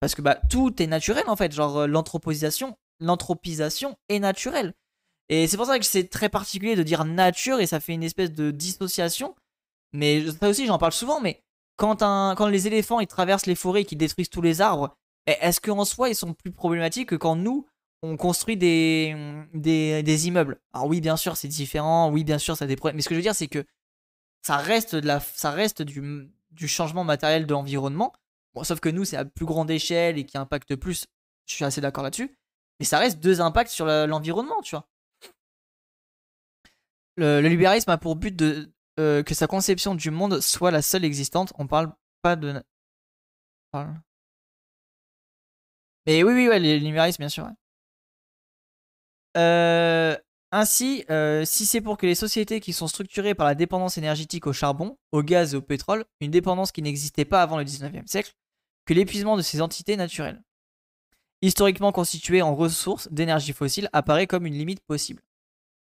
Parce 0.00 0.14
que 0.14 0.22
bah, 0.22 0.38
tout 0.50 0.82
est 0.82 0.86
naturel 0.86 1.24
en 1.26 1.36
fait. 1.36 1.52
Genre, 1.52 1.78
euh, 1.78 1.86
l'anthropisation, 1.86 2.76
l'anthropisation 3.00 3.96
est 4.08 4.18
naturelle. 4.18 4.74
Et 5.28 5.48
c'est 5.48 5.56
pour 5.56 5.66
ça 5.66 5.78
que 5.78 5.84
c'est 5.84 6.08
très 6.08 6.28
particulier 6.28 6.76
de 6.76 6.82
dire 6.82 7.04
nature 7.04 7.60
et 7.60 7.66
ça 7.66 7.80
fait 7.80 7.94
une 7.94 8.04
espèce 8.04 8.32
de 8.32 8.50
dissociation. 8.50 9.34
Mais 9.92 10.24
ça 10.30 10.48
aussi, 10.48 10.66
j'en 10.66 10.78
parle 10.78 10.92
souvent, 10.92 11.20
mais 11.20 11.42
quand, 11.76 12.02
un, 12.02 12.34
quand 12.36 12.46
les 12.48 12.66
éléphants 12.66 13.00
ils 13.00 13.06
traversent 13.06 13.46
les 13.46 13.54
forêts 13.54 13.82
et 13.82 13.84
qu'ils 13.84 13.98
détruisent 13.98 14.30
tous 14.30 14.42
les 14.42 14.60
arbres 14.60 14.96
Mais 15.26 15.38
est-ce 15.40 15.60
qu'en 15.60 15.84
soi, 15.84 16.08
ils 16.08 16.14
sont 16.14 16.34
plus 16.34 16.52
problématiques 16.52 17.08
que 17.10 17.16
quand 17.16 17.36
nous, 17.36 17.66
on 18.02 18.16
construit 18.16 18.56
des, 18.56 19.16
des, 19.54 20.28
immeubles? 20.28 20.60
Alors 20.72 20.86
oui, 20.86 21.00
bien 21.00 21.16
sûr, 21.16 21.36
c'est 21.36 21.48
différent. 21.48 22.10
Oui, 22.10 22.24
bien 22.24 22.38
sûr, 22.38 22.56
ça 22.56 22.66
a 22.66 22.68
des 22.68 22.76
problèmes. 22.76 22.96
Mais 22.96 23.02
ce 23.02 23.08
que 23.08 23.14
je 23.14 23.18
veux 23.18 23.22
dire, 23.22 23.34
c'est 23.34 23.48
que 23.48 23.64
ça 24.42 24.58
reste, 24.58 24.94
de 24.94 25.06
la, 25.06 25.18
ça 25.20 25.50
reste 25.50 25.82
du, 25.82 26.30
du 26.52 26.68
changement 26.68 27.04
matériel 27.04 27.46
de 27.46 27.52
l'environnement. 27.52 28.12
Sauf 28.64 28.80
que 28.80 28.88
nous, 28.88 29.04
c'est 29.04 29.16
à 29.16 29.24
plus 29.24 29.46
grande 29.46 29.70
échelle 29.70 30.18
et 30.18 30.24
qui 30.24 30.38
impacte 30.38 30.76
plus. 30.76 31.06
Je 31.46 31.54
suis 31.54 31.64
assez 31.64 31.80
d'accord 31.80 32.04
là-dessus. 32.04 32.36
Mais 32.80 32.86
ça 32.86 32.98
reste 32.98 33.20
deux 33.20 33.40
impacts 33.40 33.70
sur 33.70 33.86
l'environnement, 33.86 34.60
tu 34.62 34.76
vois. 34.76 34.88
Le, 37.16 37.40
libéralisme 37.40 37.90
a 37.90 37.98
pour 37.98 38.16
but 38.16 38.42
euh, 38.98 39.22
que 39.22 39.34
sa 39.34 39.46
conception 39.46 39.94
du 39.94 40.10
monde 40.10 40.40
soit 40.40 40.70
la 40.70 40.82
seule 40.82 41.04
existante. 41.04 41.52
On 41.58 41.66
parle 41.66 41.92
pas 42.22 42.36
de. 42.36 42.62
Mais 46.06 46.22
oui, 46.22 46.32
oui, 46.32 46.48
ouais, 46.48 46.60
le 46.60 46.76
libéralisme, 46.76 47.20
bien 47.22 47.28
sûr. 47.28 47.48
Euh, 49.36 50.16
ainsi, 50.52 51.04
euh, 51.10 51.44
si 51.44 51.66
c'est 51.66 51.80
pour 51.80 51.98
que 51.98 52.06
les 52.06 52.14
sociétés 52.14 52.60
qui 52.60 52.72
sont 52.72 52.86
structurées 52.86 53.34
par 53.34 53.46
la 53.46 53.54
dépendance 53.54 53.98
énergétique 53.98 54.46
au 54.46 54.52
charbon, 54.52 54.98
au 55.12 55.22
gaz 55.22 55.54
et 55.54 55.56
au 55.56 55.62
pétrole, 55.62 56.04
une 56.20 56.30
dépendance 56.30 56.72
qui 56.72 56.82
n'existait 56.82 57.24
pas 57.24 57.42
avant 57.42 57.58
le 57.58 57.64
19e 57.64 58.06
siècle, 58.06 58.34
que 58.86 58.94
l'épuisement 58.94 59.36
de 59.36 59.42
ces 59.42 59.60
entités 59.60 59.96
naturelles, 59.96 60.42
historiquement 61.42 61.92
constituées 61.92 62.42
en 62.42 62.54
ressources 62.54 63.08
d'énergie 63.10 63.52
fossile, 63.52 63.90
apparaît 63.92 64.26
comme 64.26 64.46
une 64.46 64.54
limite 64.54 64.80
possible. 64.80 65.22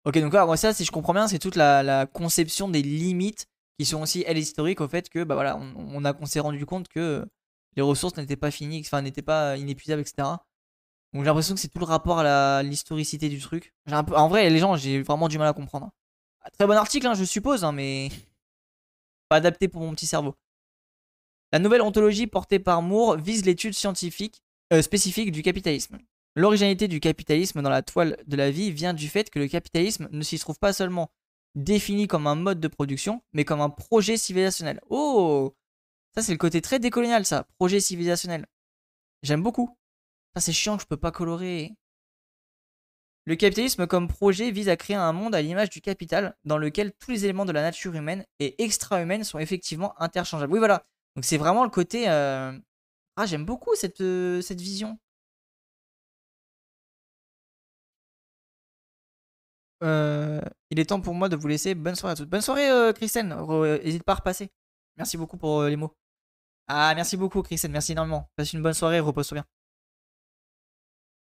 Ok, 0.06 0.18
donc 0.20 0.34
là, 0.34 0.46
moi, 0.46 0.58
ça, 0.58 0.74
si 0.74 0.86
je 0.86 0.92
comprends 0.92 1.14
bien, 1.14 1.28
c'est 1.28 1.40
toute 1.40 1.56
la, 1.56 2.08
conception 2.08 2.70
des 2.70 2.82
limites 2.82 3.48
qui 3.78 3.86
sont 3.86 4.02
aussi, 4.02 4.24
elles, 4.26 4.38
historiques 4.38 4.82
au 4.82 4.88
fait 4.88 5.10
que, 5.10 5.24
bah 5.24 5.36
voilà, 5.36 5.58
on, 5.58 6.06
a, 6.06 6.14
on 6.20 6.26
s'est 6.26 6.40
rendu 6.40 6.66
compte 6.66 6.88
que 6.88 7.26
les 7.76 7.82
ressources 7.82 8.18
n'étaient 8.18 8.36
pas 8.36 8.52
finies, 8.52 8.82
enfin, 8.86 9.02
n'étaient 9.02 9.22
pas 9.22 9.58
inépuisables, 9.58 10.02
etc. 10.02 10.28
Donc 11.14 11.24
j'ai 11.24 11.28
l'impression 11.28 11.56
que 11.56 11.60
c'est 11.60 11.68
tout 11.68 11.80
le 11.80 11.86
rapport 11.86 12.20
à 12.20 12.64
l'historicité 12.64 13.30
du 13.30 13.40
truc. 13.40 13.74
En 13.92 14.28
vrai, 14.28 14.50
les 14.50 14.60
gens, 14.60 14.76
j'ai 14.76 15.02
vraiment 15.02 15.28
du 15.28 15.38
mal 15.38 15.48
à 15.48 15.54
comprendre. 15.54 15.92
Très 16.58 16.66
bon 16.66 16.78
article, 16.78 17.08
hein, 17.08 17.14
je 17.14 17.24
suppose, 17.24 17.64
hein, 17.64 17.72
mais 17.72 18.10
pas 19.30 19.38
adapté 19.38 19.68
pour 19.68 19.82
mon 19.82 19.94
petit 19.94 20.08
cerveau. 20.08 20.36
La 21.52 21.60
nouvelle 21.60 21.82
ontologie 21.82 22.28
portée 22.28 22.60
par 22.60 22.82
Moore 22.82 23.18
vise 23.18 23.46
l'étude 23.46 23.74
scientifique 23.74 24.42
euh, 24.72 24.82
spécifique 24.82 25.32
du 25.34 25.42
capitalisme. 25.42 26.00
L'originalité 26.36 26.88
du 26.88 27.02
capitalisme 27.02 27.62
dans 27.62 27.70
la 27.70 27.82
toile 27.82 28.18
de 28.26 28.38
la 28.38 28.52
vie 28.52 28.72
vient 28.72 28.94
du 28.94 29.10
fait 29.10 29.30
que 29.30 29.40
le 29.40 29.50
capitalisme 29.50 30.08
ne 30.12 30.24
s'y 30.24 30.40
trouve 30.40 30.58
pas 30.60 30.72
seulement 30.72 31.12
défini 31.56 32.08
comme 32.08 32.26
un 32.26 32.36
mode 32.36 32.62
de 32.62 32.70
production, 32.70 33.22
mais 33.34 33.44
comme 33.44 33.60
un 33.60 33.70
projet 33.70 34.16
civilisationnel. 34.16 34.80
Oh 34.90 35.54
Ça 36.16 36.22
c'est 36.22 36.32
le 36.32 36.38
côté 36.38 36.62
très 36.62 36.80
décolonial 36.80 37.26
ça, 37.26 37.48
projet 37.58 37.82
civilisationnel. 37.82 38.46
J'aime 39.24 39.44
beaucoup. 39.44 39.78
Ça 40.36 40.42
c'est 40.42 40.54
chiant 40.54 40.78
que 40.78 40.84
je 40.84 40.88
peux 40.88 40.96
pas 40.96 41.12
colorer. 41.12 41.74
Le 43.26 43.36
capitalisme 43.36 43.86
comme 43.88 44.08
projet 44.08 44.52
vise 44.52 44.70
à 44.70 44.78
créer 44.78 44.96
un 44.96 45.12
monde 45.12 45.36
à 45.36 45.42
l'image 45.42 45.70
du 45.70 45.82
capital 45.82 46.38
dans 46.46 46.58
lequel 46.58 46.94
tous 46.94 47.12
les 47.12 47.26
éléments 47.26 47.46
de 47.46 47.52
la 47.52 47.62
nature 47.62 47.94
humaine 47.94 48.26
et 48.40 48.64
extra-humaine 48.64 49.26
sont 49.26 49.38
effectivement 49.38 50.02
interchangeables. 50.02 50.54
Oui 50.54 50.60
voilà, 50.60 50.86
donc 51.16 51.26
c'est 51.26 51.38
vraiment 51.38 51.64
le 51.64 51.70
côté... 51.70 52.10
Euh, 52.10 52.58
ah 53.18 53.26
j'aime 53.26 53.46
beaucoup 53.46 53.76
cette, 53.76 54.02
euh, 54.02 54.42
vision. 54.52 54.98
Euh, 59.84 60.42
il 60.70 60.80
est 60.80 60.86
temps 60.86 61.02
pour 61.02 61.14
moi 61.14 61.28
de 61.30 61.36
vous 61.36 61.48
laisser. 61.48 61.76
Bonne 61.76 61.96
soirée 61.96 62.14
à 62.14 62.16
tous. 62.16 62.26
Bonne 62.26 62.42
soirée, 62.42 62.70
euh, 62.70 62.94
Christine. 62.94 63.36
N'hésite 63.84 64.04
pas 64.04 64.14
à 64.14 64.16
repasser. 64.16 64.52
Merci 64.98 65.18
beaucoup 65.18 65.38
pour 65.38 65.64
les 65.64 65.76
mots. 65.76 65.96
Ah, 66.68 66.94
merci 66.96 67.18
beaucoup, 67.18 67.42
Christine. 67.42 67.72
Merci 67.72 67.94
énormément. 67.94 68.30
Passe 68.36 68.54
une 68.54 68.62
bonne 68.62 68.74
soirée. 68.74 69.00
Repose-toi 69.00 69.36
bien. 69.36 69.46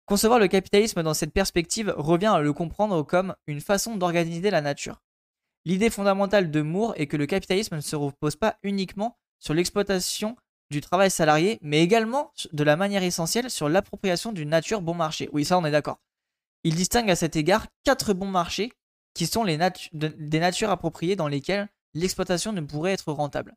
Concevoir 0.05 0.39
le 0.39 0.47
capitalisme 0.47 1.03
dans 1.03 1.13
cette 1.13 1.33
perspective 1.33 1.93
revient 1.95 2.27
à 2.27 2.39
le 2.39 2.51
comprendre 2.51 3.03
comme 3.03 3.35
une 3.47 3.61
façon 3.61 3.95
d'organiser 3.95 4.49
la 4.49 4.61
nature. 4.61 5.01
L'idée 5.65 5.91
fondamentale 5.91 6.49
de 6.49 6.61
Moore 6.61 6.93
est 6.97 7.07
que 7.07 7.17
le 7.17 7.27
capitalisme 7.27 7.75
ne 7.75 7.81
se 7.81 7.95
repose 7.95 8.35
pas 8.35 8.57
uniquement 8.63 9.19
sur 9.39 9.53
l'exploitation 9.53 10.35
du 10.69 10.81
travail 10.81 11.09
salarié, 11.09 11.57
mais 11.61 11.81
également 11.81 12.31
de 12.51 12.63
la 12.63 12.75
manière 12.75 13.03
essentielle 13.03 13.49
sur 13.49 13.69
l'appropriation 13.69 14.31
d'une 14.31 14.49
nature 14.49 14.81
bon 14.81 14.93
marché. 14.93 15.29
Oui, 15.33 15.43
ça 15.45 15.57
on 15.57 15.65
est 15.65 15.71
d'accord. 15.71 15.99
Il 16.63 16.75
distingue 16.75 17.09
à 17.09 17.15
cet 17.15 17.35
égard 17.35 17.67
quatre 17.83 18.13
bons 18.13 18.27
marchés 18.27 18.71
qui 19.13 19.25
sont 19.25 19.45
des 19.45 20.39
natures 20.39 20.69
appropriées 20.69 21.15
dans 21.15 21.27
lesquelles 21.27 21.67
l'exploitation 21.93 22.51
ne 22.53 22.61
pourrait 22.61 22.91
être 22.91 23.11
rentable. 23.11 23.55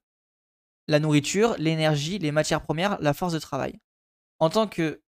La 0.88 0.98
nourriture, 1.00 1.54
l'énergie, 1.58 2.18
les 2.18 2.32
matières 2.32 2.62
premières, 2.62 3.00
la 3.00 3.12
force 3.12 3.34
de 3.34 3.38
travail. 3.38 3.78
En 4.38 4.48
tant 4.48 4.66
que, 4.66 5.00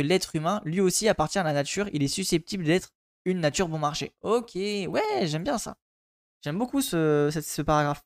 l'être 0.00 0.36
humain, 0.36 0.62
lui 0.64 0.80
aussi 0.80 1.08
appartient 1.08 1.38
à 1.38 1.42
la 1.42 1.52
nature, 1.52 1.88
il 1.92 2.02
est 2.02 2.08
susceptible 2.08 2.64
d'être 2.64 2.90
une 3.24 3.40
nature 3.40 3.68
bon 3.68 3.78
marché. 3.78 4.14
Ok, 4.22 4.54
ouais, 4.54 5.26
j'aime 5.26 5.44
bien 5.44 5.58
ça. 5.58 5.76
J'aime 6.42 6.58
beaucoup 6.58 6.80
ce 6.80 7.62
paragraphe. 7.62 8.02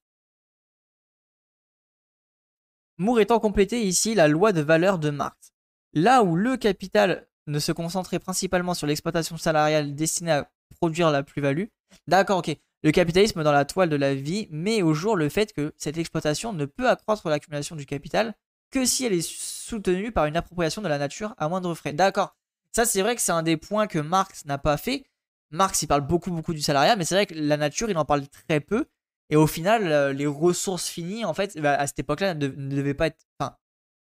Moore 3.00 3.21
étant 3.21 3.40
complété 3.40 3.80
ici 3.80 4.14
la 4.14 4.28
loi 4.28 4.52
de 4.52 4.61
valeur 4.61 4.99
de 4.99 5.09
Marx. 5.09 5.54
Là 5.95 6.23
où 6.23 6.37
le 6.37 6.59
capital 6.59 7.26
ne 7.47 7.59
se 7.59 7.73
concentrer 7.73 8.19
principalement 8.19 8.75
sur 8.75 8.87
l'exploitation 8.87 9.38
salariale 9.38 9.95
destinée 9.95 10.33
à 10.33 10.50
produire 10.76 11.11
la 11.11 11.23
plus-value. 11.23 11.64
D'accord, 12.09 12.40
ok. 12.40 12.54
Le 12.83 12.90
capitalisme 12.90 13.42
dans 13.42 13.52
la 13.52 13.64
toile 13.64 13.88
de 13.88 13.97
la 13.97 14.14
vie 14.14 14.49
met 14.50 14.83
au 14.83 14.92
jour 14.92 15.16
le 15.16 15.30
fait 15.30 15.54
que 15.54 15.73
cette 15.78 15.97
exploitation 15.97 16.52
ne 16.52 16.66
peut 16.66 16.90
accroître 16.90 17.26
l'accumulation 17.30 17.75
du 17.75 17.87
capital 17.87 18.35
que 18.71 18.85
si 18.85 19.07
elle 19.07 19.14
est 19.14 19.26
soutenue 19.26 20.12
par 20.12 20.26
une 20.26 20.37
appropriation 20.37 20.83
de 20.83 20.88
la 20.88 20.99
nature 20.99 21.35
à 21.38 21.49
moindre 21.49 21.75
frais. 21.75 21.95
D'accord. 21.95 22.37
Ça, 22.71 22.85
c'est 22.85 23.00
vrai 23.00 23.16
que 23.16 23.23
c'est 23.23 23.33
un 23.33 23.42
des 23.42 23.57
points 23.57 23.87
que 23.87 23.99
Marx 23.99 24.45
n'a 24.45 24.59
pas 24.59 24.76
fait. 24.76 25.07
Marx, 25.50 25.80
il 25.80 25.87
parle 25.87 26.07
beaucoup, 26.07 26.30
beaucoup 26.33 26.52
du 26.52 26.61
salariat, 26.61 26.97
mais 26.97 27.07
c'est 27.07 27.14
vrai 27.14 27.25
que 27.25 27.35
la 27.35 27.57
nature, 27.57 27.88
il 27.88 27.97
en 27.97 28.04
parle 28.04 28.28
très 28.28 28.61
peu. 28.61 28.85
Et 29.31 29.37
au 29.37 29.47
final, 29.47 29.91
euh, 29.91 30.13
les 30.13 30.27
ressources 30.27 30.89
finies, 30.89 31.25
en 31.25 31.35
fait, 31.35 31.59
bah, 31.59 31.75
à 31.75 31.87
cette 31.87 32.01
époque-là, 32.01 32.35
ne, 32.35 32.49
devaient 32.49 32.95
pas 32.95 33.07
être. 33.07 33.19
Enfin, 33.39 33.57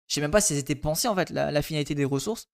je 0.09 0.15
sais 0.15 0.21
même 0.21 0.31
pas 0.31 0.41
si 0.41 0.57
c'était 0.57 0.75
pensé, 0.75 1.09
en 1.09 1.15
fait, 1.15 1.31
la 1.31 1.63
finalité 1.63 1.95
des 1.95 2.05
ressources. 2.05 2.49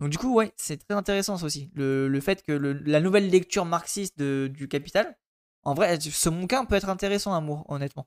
Donc 0.00 0.10
du 0.10 0.18
coup, 0.18 0.34
ouais, 0.34 0.52
c'est 0.56 0.76
très 0.76 0.94
intéressant 0.94 1.38
ça 1.38 1.46
aussi. 1.46 1.70
Le, 1.74 2.20
fait 2.20 2.42
que 2.42 2.52
la 2.52 3.00
nouvelle 3.00 3.30
lecture 3.30 3.64
marxiste 3.64 4.20
du 4.20 4.68
Capital, 4.68 5.16
en 5.62 5.74
vrai, 5.74 5.98
ce 6.00 6.28
monquin 6.28 6.64
peut 6.64 6.74
être 6.74 6.88
intéressant 6.88 7.34
à 7.34 7.40
moi, 7.40 7.64
honnêtement. 7.68 8.06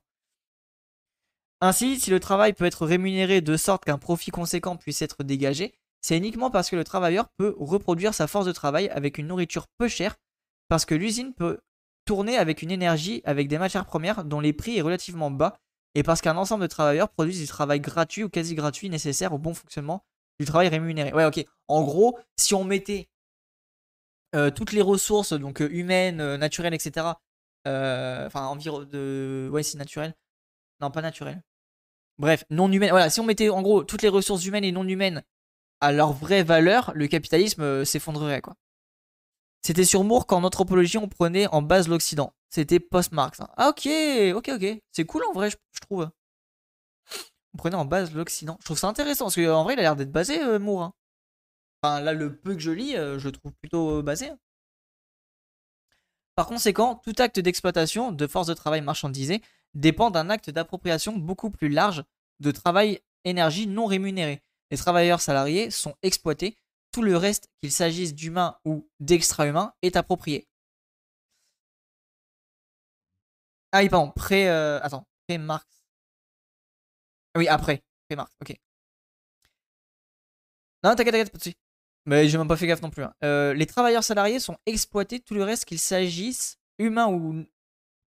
Ainsi, 1.60 2.00
si 2.00 2.10
le 2.10 2.20
travail 2.20 2.54
peut 2.54 2.64
être 2.64 2.86
rémunéré 2.86 3.40
de 3.40 3.56
sorte 3.56 3.84
qu'un 3.84 3.98
profit 3.98 4.30
conséquent 4.30 4.76
puisse 4.76 5.02
être 5.02 5.24
dégagé, 5.24 5.74
c'est 6.00 6.16
uniquement 6.16 6.50
parce 6.50 6.70
que 6.70 6.76
le 6.76 6.84
travailleur 6.84 7.28
peut 7.36 7.54
reproduire 7.58 8.14
sa 8.14 8.26
force 8.26 8.46
de 8.46 8.52
travail 8.52 8.88
avec 8.88 9.18
une 9.18 9.26
nourriture 9.26 9.66
peu 9.76 9.88
chère, 9.88 10.16
parce 10.68 10.86
que 10.86 10.94
l'usine 10.94 11.34
peut 11.34 11.60
tourner 12.04 12.36
avec 12.36 12.62
une 12.62 12.70
énergie, 12.70 13.22
avec 13.24 13.48
des 13.48 13.58
matières 13.58 13.86
premières 13.86 14.24
dont 14.24 14.40
les 14.40 14.52
prix 14.52 14.76
est 14.76 14.82
relativement 14.82 15.30
bas, 15.30 15.58
et 15.94 16.02
parce 16.02 16.20
qu'un 16.20 16.36
ensemble 16.36 16.62
de 16.62 16.68
travailleurs 16.68 17.08
produisent 17.08 17.40
du 17.40 17.46
travail 17.46 17.80
gratuit 17.80 18.24
ou 18.24 18.28
quasi 18.28 18.54
gratuit 18.54 18.88
nécessaire 18.90 19.32
au 19.32 19.38
bon 19.38 19.54
fonctionnement 19.54 20.04
du 20.38 20.46
travail 20.46 20.68
rémunéré. 20.68 21.12
Ouais, 21.12 21.24
ok. 21.24 21.44
En 21.68 21.82
gros, 21.82 22.18
si 22.36 22.54
on 22.54 22.64
mettait 22.64 23.08
euh, 24.36 24.50
toutes 24.50 24.72
les 24.72 24.82
ressources, 24.82 25.32
donc 25.32 25.60
euh, 25.60 25.68
humaines, 25.70 26.20
euh, 26.20 26.36
naturelles, 26.36 26.74
etc. 26.74 27.06
Enfin, 27.66 28.46
environ 28.46 28.84
de. 28.84 29.48
Ouais, 29.52 29.62
si 29.62 29.76
naturelles. 29.76 30.14
Non, 30.80 30.90
pas 30.90 31.02
naturelles. 31.02 31.42
Bref, 32.18 32.44
non 32.50 32.70
humaines. 32.70 32.90
Voilà, 32.90 33.10
si 33.10 33.20
on 33.20 33.24
mettait 33.24 33.48
en 33.48 33.62
gros 33.62 33.82
toutes 33.84 34.02
les 34.02 34.08
ressources 34.08 34.44
humaines 34.46 34.64
et 34.64 34.72
non 34.72 34.86
humaines 34.86 35.22
à 35.80 35.92
leur 35.92 36.12
vraie 36.12 36.42
valeur, 36.42 36.92
le 36.94 37.06
capitalisme 37.08 37.84
s'effondrerait, 37.84 38.40
quoi. 38.40 38.56
C'était 39.62 39.84
sur 39.84 40.04
Moore 40.04 40.26
qu'en 40.26 40.42
anthropologie 40.42 40.98
on 40.98 41.08
prenait 41.08 41.46
en 41.48 41.62
base 41.62 41.88
l'Occident. 41.88 42.32
C'était 42.48 42.80
post-Marx. 42.80 43.40
Hein. 43.40 43.48
Ah 43.56 43.68
ok, 43.68 43.88
ok, 44.34 44.50
ok. 44.54 44.82
C'est 44.92 45.04
cool 45.04 45.22
en 45.24 45.32
vrai, 45.32 45.50
je 45.50 45.80
trouve 45.80 46.10
on 47.54 47.58
prenait 47.58 47.76
en 47.76 47.84
base 47.84 48.14
l'Occident. 48.14 48.56
Je 48.60 48.64
trouve 48.64 48.78
ça 48.78 48.88
intéressant 48.88 49.26
parce 49.26 49.36
qu'en 49.36 49.64
vrai, 49.64 49.74
il 49.74 49.78
a 49.78 49.82
l'air 49.82 49.96
d'être 49.96 50.12
basé, 50.12 50.40
euh, 50.42 50.58
Moore. 50.58 50.82
Hein. 50.82 50.94
Enfin, 51.82 52.00
là, 52.00 52.12
le 52.12 52.36
peu 52.36 52.54
que 52.54 52.60
je 52.60 52.70
lis, 52.70 52.96
euh, 52.96 53.18
je 53.18 53.28
trouve 53.28 53.52
plutôt 53.52 53.98
euh, 53.98 54.02
basé. 54.02 54.28
Hein. 54.28 54.38
Par 56.36 56.46
conséquent, 56.46 57.00
tout 57.04 57.14
acte 57.18 57.40
d'exploitation 57.40 58.12
de 58.12 58.26
force 58.26 58.46
de 58.46 58.54
travail 58.54 58.80
marchandisée 58.80 59.42
dépend 59.74 60.10
d'un 60.10 60.30
acte 60.30 60.50
d'appropriation 60.50 61.16
beaucoup 61.16 61.50
plus 61.50 61.68
large 61.68 62.04
de 62.40 62.50
travail 62.50 63.00
énergie 63.24 63.66
non 63.66 63.86
rémunéré. 63.86 64.42
Les 64.70 64.78
travailleurs 64.78 65.20
salariés 65.20 65.70
sont 65.70 65.94
exploités, 66.02 66.56
tout 66.92 67.02
le 67.02 67.16
reste, 67.16 67.48
qu'il 67.60 67.72
s'agisse 67.72 68.14
d'humains 68.14 68.56
ou 68.64 68.88
d'extra-humains, 69.00 69.74
est 69.82 69.96
approprié. 69.96 70.48
Ah 73.72 73.80
oui, 73.80 73.88
pardon, 73.88 74.10
pré... 74.10 74.48
attends, 74.48 75.06
pré-Marx. 75.26 75.66
Oui, 77.36 77.48
après. 77.48 77.82
Marx, 78.16 78.32
ok. 78.42 78.56
Non, 80.82 80.94
t'inquiète, 80.94 81.12
t'inquiète, 81.12 81.32
pas 81.32 81.38
de 81.38 81.54
Mais 82.06 82.28
j'ai 82.28 82.38
même 82.38 82.48
pas 82.48 82.56
fait 82.56 82.66
gaffe 82.66 82.82
non 82.82 82.90
plus. 82.90 83.04
Hein. 83.04 83.12
Euh, 83.22 83.52
les 83.54 83.66
travailleurs 83.66 84.04
salariés 84.04 84.40
sont 84.40 84.56
exploités, 84.66 85.20
tout 85.20 85.34
le 85.34 85.44
reste 85.44 85.66
qu'il 85.66 85.78
s'agisse 85.78 86.58
humain 86.78 87.08
ou 87.08 87.44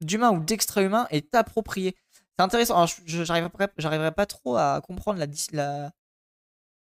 d'humain 0.02 0.32
ou 0.32 0.40
d'extra-humain 0.44 1.08
est 1.12 1.34
approprié. 1.36 1.96
C'est 2.12 2.44
intéressant. 2.44 2.76
Alors, 2.76 2.90
j'arriverai 3.06 4.12
pas 4.12 4.26
trop 4.26 4.58
à 4.58 4.82
comprendre 4.82 5.20
la, 5.20 5.92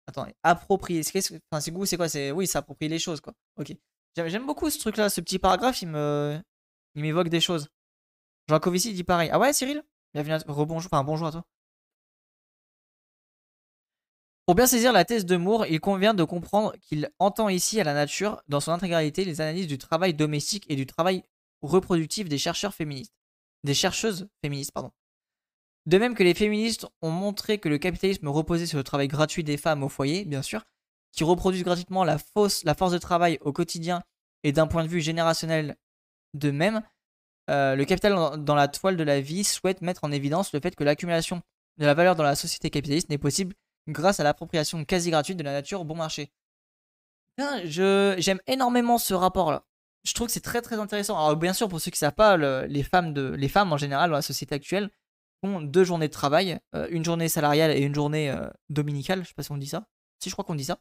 Attends, 0.08 0.28
approprier. 0.44 1.04
C'est 1.04 1.42
enfin, 1.52 1.72
goût, 1.72 1.86
c'est 1.86 1.98
quoi? 1.98 2.10
C'est 2.10 2.32
oui, 2.32 2.48
s'approprier 2.48 2.90
les 2.90 3.00
choses, 3.00 3.22
quoi. 3.22 3.34
Ok. 3.58 3.76
J'aime 4.16 4.46
beaucoup 4.46 4.70
ce 4.70 4.80
truc-là, 4.80 5.10
ce 5.10 5.20
petit 5.20 5.40
paragraphe, 5.40 5.82
il 5.82 5.90
me, 5.90 6.40
il 6.94 7.02
m'évoque 7.02 7.30
des 7.30 7.42
choses. 7.42 7.68
Jean 8.48 8.60
Covici 8.60 8.94
dit 8.94 9.04
pareil. 9.04 9.30
Ah 9.34 9.40
ouais, 9.40 9.52
Cyril? 9.52 9.84
Bienvenue 10.14 10.36
à... 10.36 10.40
Rebonjour, 10.48 10.90
enfin 10.94 11.04
bonjour 11.04 11.28
à 11.28 11.32
toi. 11.32 11.46
Pour 14.46 14.54
bien 14.56 14.68
saisir 14.68 14.94
la 14.94 15.04
thèse 15.06 15.26
de 15.26 15.36
Moore, 15.38 15.66
il 15.66 15.80
convient 15.80 16.14
de 16.14 16.24
comprendre 16.24 16.74
qu'il 16.80 17.10
entend 17.18 17.50
ici 17.50 17.82
à 17.82 17.84
la 17.84 17.96
nature, 17.96 18.42
dans 18.48 18.60
son 18.60 18.72
intégralité, 18.72 19.26
les 19.26 19.42
analyses 19.42 19.68
du 19.68 19.80
travail 19.80 20.14
domestique 20.14 20.66
et 20.70 20.76
du 20.76 20.86
travail 20.86 21.24
reproductif 21.64 22.30
des 22.30 22.38
chercheurs 22.38 22.74
féministes. 22.74 23.16
Des 23.64 23.74
chercheuses 23.74 24.30
féministes, 24.44 24.72
pardon. 24.72 24.92
De 25.86 25.98
même 26.00 26.16
que 26.16 26.24
les 26.24 26.34
féministes 26.34 26.88
ont 27.02 27.12
montré 27.12 27.60
que 27.60 27.70
le 27.70 27.78
capitalisme 27.78 28.28
reposait 28.28 28.66
sur 28.66 28.78
le 28.78 28.84
travail 28.84 29.08
gratuit 29.08 29.44
des 29.44 29.58
femmes 29.58 29.84
au 29.84 29.90
foyer, 29.90 30.26
bien 30.26 30.42
sûr, 30.42 30.66
qui 31.12 31.24
reproduisent 31.24 31.64
gratuitement 31.64 32.04
la, 32.04 32.18
force 32.18 32.64
de 32.64 32.98
travail 32.98 33.38
au 33.42 33.54
quotidien 33.54 34.02
et 34.44 34.52
d'un 34.52 34.68
point 34.68 34.84
de 34.84 34.90
vue 34.90 35.02
générationnel 35.02 35.76
de 36.34 36.52
même, 36.52 36.82
euh, 37.50 37.76
le 37.76 37.86
capital 37.86 38.44
dans 38.44 38.56
la 38.56 38.68
toile 38.68 38.98
de 38.98 39.04
la 39.04 39.22
vie 39.22 39.44
souhaite 39.44 39.82
mettre 39.82 40.04
en 40.04 40.12
évidence 40.12 40.54
le 40.54 40.60
fait 40.60 40.76
que 40.76 40.84
l'accumulation 40.84 41.42
de 41.78 41.86
la 41.86 41.94
valeur 41.94 42.16
dans 42.16 42.24
la 42.24 42.36
société 42.36 42.70
capitaliste 42.70 43.10
n'est 43.10 43.18
possible 43.18 43.54
grâce 43.88 44.20
à 44.20 44.24
l'appropriation 44.24 44.84
quasi 44.86 45.12
gratuite 45.12 45.38
de 45.38 45.44
la 45.44 45.52
nature 45.52 45.82
au 45.82 45.84
bon 45.84 45.96
marché. 45.96 46.32
j'aime 47.64 48.40
énormément 48.48 48.98
ce 48.98 49.14
rapport-là. 49.14 49.64
Je 50.04 50.14
trouve 50.14 50.28
que 50.28 50.34
c'est 50.34 50.42
très 50.42 50.62
très 50.62 50.80
intéressant. 50.80 51.18
Alors 51.18 51.36
bien 51.36 51.54
sûr, 51.54 51.68
pour 51.68 51.80
ceux 51.80 51.92
qui 51.92 51.96
ne 51.96 52.00
savent 52.00 52.14
pas, 52.14 52.38
les, 52.38 52.84
femmes 52.84 53.14
de, 53.14 53.30
les 53.30 53.50
femmes 53.50 53.72
en 53.72 53.78
général 53.78 54.10
dans 54.10 54.16
la 54.16 54.22
société 54.22 54.56
actuelle 54.56 54.90
ont 55.44 55.62
deux 55.62 55.84
journées 55.84 56.08
de 56.08 56.14
travail, 56.14 56.60
euh, 56.74 56.88
une 56.90 57.06
journée 57.06 57.30
salariale 57.30 57.72
et 57.72 57.82
une 57.82 57.96
journée 57.96 58.30
euh, 58.30 58.48
dominicale. 58.70 59.24
Je 59.24 59.30
sais 59.30 59.34
pas 59.34 59.44
si 59.44 59.52
on 59.52 59.58
dit 59.58 59.68
ça. 59.68 59.88
Si 60.20 60.30
je 60.30 60.36
crois 60.36 60.46
qu'on 60.46 60.56
dit 60.56 60.66
ça. 60.66 60.80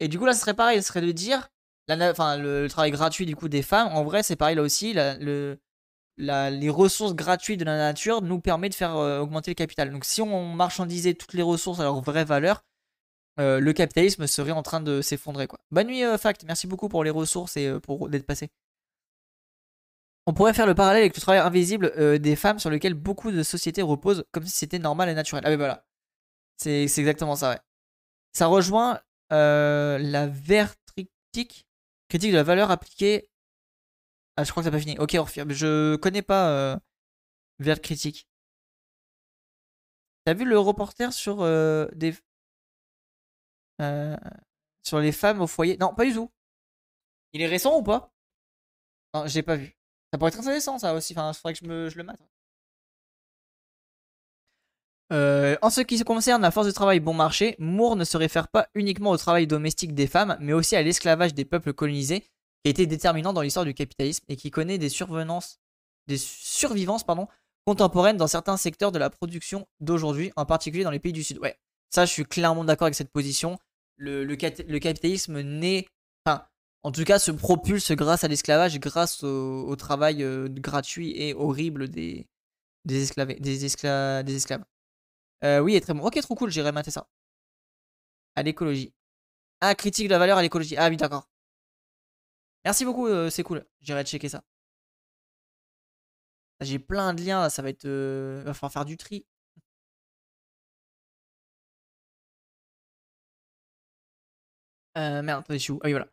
Et 0.00 0.08
du 0.08 0.18
coup 0.18 0.26
là, 0.26 0.32
ce 0.32 0.40
serait 0.40 0.54
pareil, 0.54 0.82
ce 0.82 0.88
serait 0.88 1.00
de 1.00 1.12
dire, 1.12 1.48
enfin, 1.88 2.36
le, 2.36 2.68
travail 2.68 2.90
gratuit 2.90 3.26
du 3.26 3.36
coup 3.36 3.48
des 3.48 3.62
femmes. 3.62 3.88
En 3.88 4.04
vrai, 4.04 4.22
c'est 4.22 4.36
pareil 4.36 4.56
là 4.56 4.62
aussi. 4.62 4.92
le, 4.94 5.58
les 6.18 6.70
ressources 6.70 7.14
gratuites 7.14 7.60
de 7.60 7.64
la 7.64 7.76
nature 7.76 8.22
nous 8.22 8.40
permet 8.40 8.68
de 8.68 8.74
faire 8.74 8.96
euh, 8.96 9.20
augmenter 9.20 9.50
le 9.50 9.54
capital. 9.54 9.90
Donc 9.90 10.04
si 10.04 10.22
on 10.22 10.54
marchandisait 10.54 11.14
toutes 11.14 11.34
les 11.34 11.42
ressources 11.42 11.80
à 11.80 11.84
leur 11.84 12.00
vraie 12.00 12.24
valeur, 12.24 12.64
le 13.38 13.72
capitalisme 13.72 14.26
serait 14.26 14.52
en 14.52 14.62
train 14.62 14.80
de 14.80 15.02
s'effondrer. 15.02 15.46
Bonne 15.70 15.88
nuit, 15.88 16.02
Fact. 16.18 16.44
Merci 16.44 16.66
beaucoup 16.66 16.88
pour 16.88 17.04
les 17.04 17.10
ressources 17.10 17.58
et 17.58 17.70
pour 17.80 18.08
d'être 18.08 18.24
passé. 18.24 18.50
On 20.26 20.32
pourrait 20.32 20.54
faire 20.54 20.66
le 20.66 20.74
parallèle 20.74 21.02
avec 21.02 21.16
le 21.16 21.20
travail 21.20 21.40
invisible 21.40 22.18
des 22.18 22.36
femmes 22.36 22.58
sur 22.58 22.70
lequel 22.70 22.94
beaucoup 22.94 23.30
de 23.30 23.42
sociétés 23.42 23.82
reposent 23.82 24.24
comme 24.32 24.44
si 24.44 24.56
c'était 24.56 24.78
normal 24.78 25.08
et 25.08 25.14
naturel. 25.14 25.44
Ah 25.46 25.50
mais 25.50 25.56
voilà. 25.56 25.86
C'est 26.56 26.82
exactement 26.82 27.36
ça, 27.36 27.50
ouais. 27.50 27.60
Ça 28.32 28.46
rejoint 28.46 29.00
la 29.30 30.26
vertritique, 30.26 31.68
critique 32.08 32.32
de 32.32 32.36
la 32.36 32.42
valeur 32.42 32.70
appliquée 32.70 33.30
ah, 34.36 34.44
je 34.44 34.50
crois 34.50 34.62
que 34.62 34.66
ça 34.66 34.70
pas 34.70 34.80
fini. 34.80 34.98
Ok, 34.98 35.14
Orphir. 35.14 35.46
Je 35.48 35.96
connais 35.96 36.22
pas 36.22 36.50
euh, 36.50 36.76
Vert 37.58 37.80
Critique. 37.80 38.28
T'as 40.24 40.34
vu 40.34 40.44
le 40.44 40.58
reporter 40.58 41.12
sur 41.12 41.42
euh, 41.42 41.86
des. 41.94 42.14
Euh, 43.80 44.16
sur 44.82 45.00
les 45.00 45.12
femmes 45.12 45.40
au 45.40 45.46
foyer? 45.46 45.76
Non, 45.78 45.94
pas 45.94 46.04
du 46.04 46.12
tout. 46.12 46.30
Il 47.32 47.42
est 47.42 47.46
récent 47.46 47.78
ou 47.78 47.82
pas? 47.82 48.12
Non, 49.14 49.26
j'ai 49.26 49.42
pas 49.42 49.56
vu. 49.56 49.75
Ça 50.16 50.18
pourrait 50.18 50.30
être 50.30 50.40
intéressant 50.40 50.78
ça 50.78 50.94
aussi. 50.94 51.12
Il 51.12 51.34
faudrait 51.34 51.52
que 51.52 51.90
je, 51.90 51.98
le 51.98 52.02
mate. 52.02 52.18
Euh, 55.12 55.58
en 55.60 55.68
ce 55.68 55.82
qui 55.82 56.02
concerne 56.04 56.40
la 56.40 56.50
force 56.50 56.66
de 56.66 56.72
travail 56.72 57.00
bon 57.00 57.12
marché, 57.12 57.54
Moore 57.58 57.96
ne 57.96 58.04
se 58.04 58.16
réfère 58.16 58.48
pas 58.48 58.66
uniquement 58.74 59.10
au 59.10 59.18
travail 59.18 59.46
domestique 59.46 59.94
des 59.94 60.06
femmes, 60.06 60.38
mais 60.40 60.54
aussi 60.54 60.74
à 60.74 60.80
l'esclavage 60.80 61.34
des 61.34 61.44
peuples 61.44 61.74
colonisés 61.74 62.20
qui 62.20 62.68
a 62.68 62.70
été 62.70 62.86
déterminant 62.86 63.34
dans 63.34 63.42
l'histoire 63.42 63.66
du 63.66 63.74
capitalisme 63.74 64.24
et 64.30 64.36
qui 64.36 64.50
connaît 64.50 64.78
des 64.78 64.88
survenances, 64.88 65.60
des 66.06 66.16
survivances 66.16 67.04
contemporaines 67.66 68.16
dans 68.16 68.26
certains 68.26 68.56
secteurs 68.56 68.92
de 68.92 68.98
la 68.98 69.10
production 69.10 69.68
d'aujourd'hui, 69.80 70.32
en 70.36 70.46
particulier 70.46 70.84
dans 70.84 70.90
les 70.90 70.98
pays 70.98 71.12
du 71.12 71.24
Sud. 71.24 71.36
Ouais, 71.40 71.58
ça, 71.90 72.06
je 72.06 72.12
suis 72.12 72.24
clairement 72.24 72.64
d'accord 72.64 72.86
avec 72.86 72.94
cette 72.94 73.12
position. 73.12 73.58
Le, 73.98 74.24
le, 74.24 74.34
capitalisme 74.36 75.42
naît, 75.42 75.86
en 76.86 76.92
tout 76.92 77.02
cas, 77.04 77.18
se 77.18 77.32
propulse 77.32 77.90
grâce 77.92 78.22
à 78.22 78.28
l'esclavage, 78.28 78.78
grâce 78.78 79.24
au, 79.24 79.74
travail 79.76 80.22
euh, 80.22 80.48
gratuit 80.48 81.10
et 81.20 81.34
horrible 81.34 81.88
des, 81.88 82.28
des, 82.84 83.02
esclaves, 83.02 83.28
des, 83.40 83.40
des 83.40 83.64
esclaves. 84.36 84.64
Euh, 85.44 85.60
oui, 85.60 85.74
est 85.76 85.80
très 85.80 85.94
bon. 85.94 86.02
Ok, 86.06 86.20
trop 86.20 86.36
cool, 86.36 86.50
j'irai 86.50 86.72
mater 86.72 86.92
ça. 86.92 87.08
À 88.36 88.42
l'écologie. 88.44 88.94
Ah, 89.60 89.74
critique 89.74 90.06
de 90.08 90.12
la 90.12 90.18
valeur 90.18 90.38
à 90.38 90.42
l'écologie. 90.42 90.76
Ah 90.76 90.88
oui, 90.88 90.96
d'accord. 90.96 91.28
Merci 92.64 92.84
beaucoup, 92.84 93.06
euh, 93.08 93.30
c'est 93.30 93.42
cool. 93.42 93.64
J'irai 93.80 94.04
checker 94.04 94.28
ça. 94.28 94.44
J'ai 96.60 96.78
plein 96.78 97.14
de 97.14 97.22
liens, 97.22 97.48
ça 97.50 97.62
va 97.62 97.70
être... 97.70 97.84
Euh, 97.86 98.42
va 98.44 98.52
falloir 98.54 98.72
faire 98.72 98.84
du 98.84 98.96
tri. 98.98 99.26
Merde, 104.96 105.44
je 105.50 105.56
suis 105.58 105.72
où? 105.72 105.78
Ah 105.82 105.86
oui, 105.86 105.92
voilà. 105.92 106.08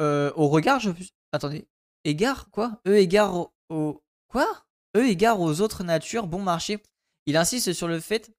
Euh, 0.00 0.32
au 0.36 0.48
regard, 0.48 0.80
je... 0.80 0.90
Attendez. 1.32 1.66
Égard 2.04 2.50
Quoi? 2.50 2.80
Eux 2.86 2.98
égard 2.98 3.50
au... 3.68 4.02
Quoi? 4.28 4.66
Eux 4.96 5.06
égard 5.08 5.40
aux 5.40 5.60
autres 5.60 5.84
natures, 5.84 6.26
bon 6.26 6.42
marché. 6.42 6.82
Il 7.26 7.36
insiste 7.36 7.72
sur 7.72 7.88
le 7.88 8.00
fait 8.00 8.32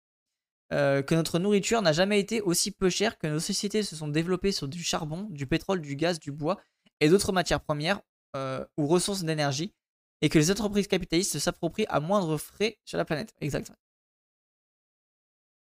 euh, 0.73 1.01
que 1.01 1.15
notre 1.15 1.39
nourriture 1.39 1.81
n'a 1.81 1.93
jamais 1.93 2.19
été 2.19 2.41
aussi 2.41 2.71
peu 2.71 2.89
chère, 2.89 3.17
que 3.17 3.27
nos 3.27 3.39
sociétés 3.39 3.83
se 3.83 3.95
sont 3.95 4.07
développées 4.07 4.51
sur 4.51 4.67
du 4.67 4.83
charbon, 4.83 5.27
du 5.29 5.47
pétrole, 5.47 5.81
du 5.81 5.95
gaz, 5.95 6.19
du 6.19 6.31
bois 6.31 6.59
et 6.99 7.09
d'autres 7.09 7.31
matières 7.31 7.61
premières 7.61 8.01
euh, 8.35 8.65
ou 8.77 8.87
ressources 8.87 9.23
d'énergie, 9.23 9.73
et 10.21 10.29
que 10.29 10.37
les 10.37 10.51
entreprises 10.51 10.87
capitalistes 10.87 11.37
s'approprient 11.39 11.85
à 11.89 11.99
moindre 11.99 12.37
frais 12.37 12.79
sur 12.85 12.97
la 12.97 13.05
planète. 13.05 13.33
Exact. 13.39 13.71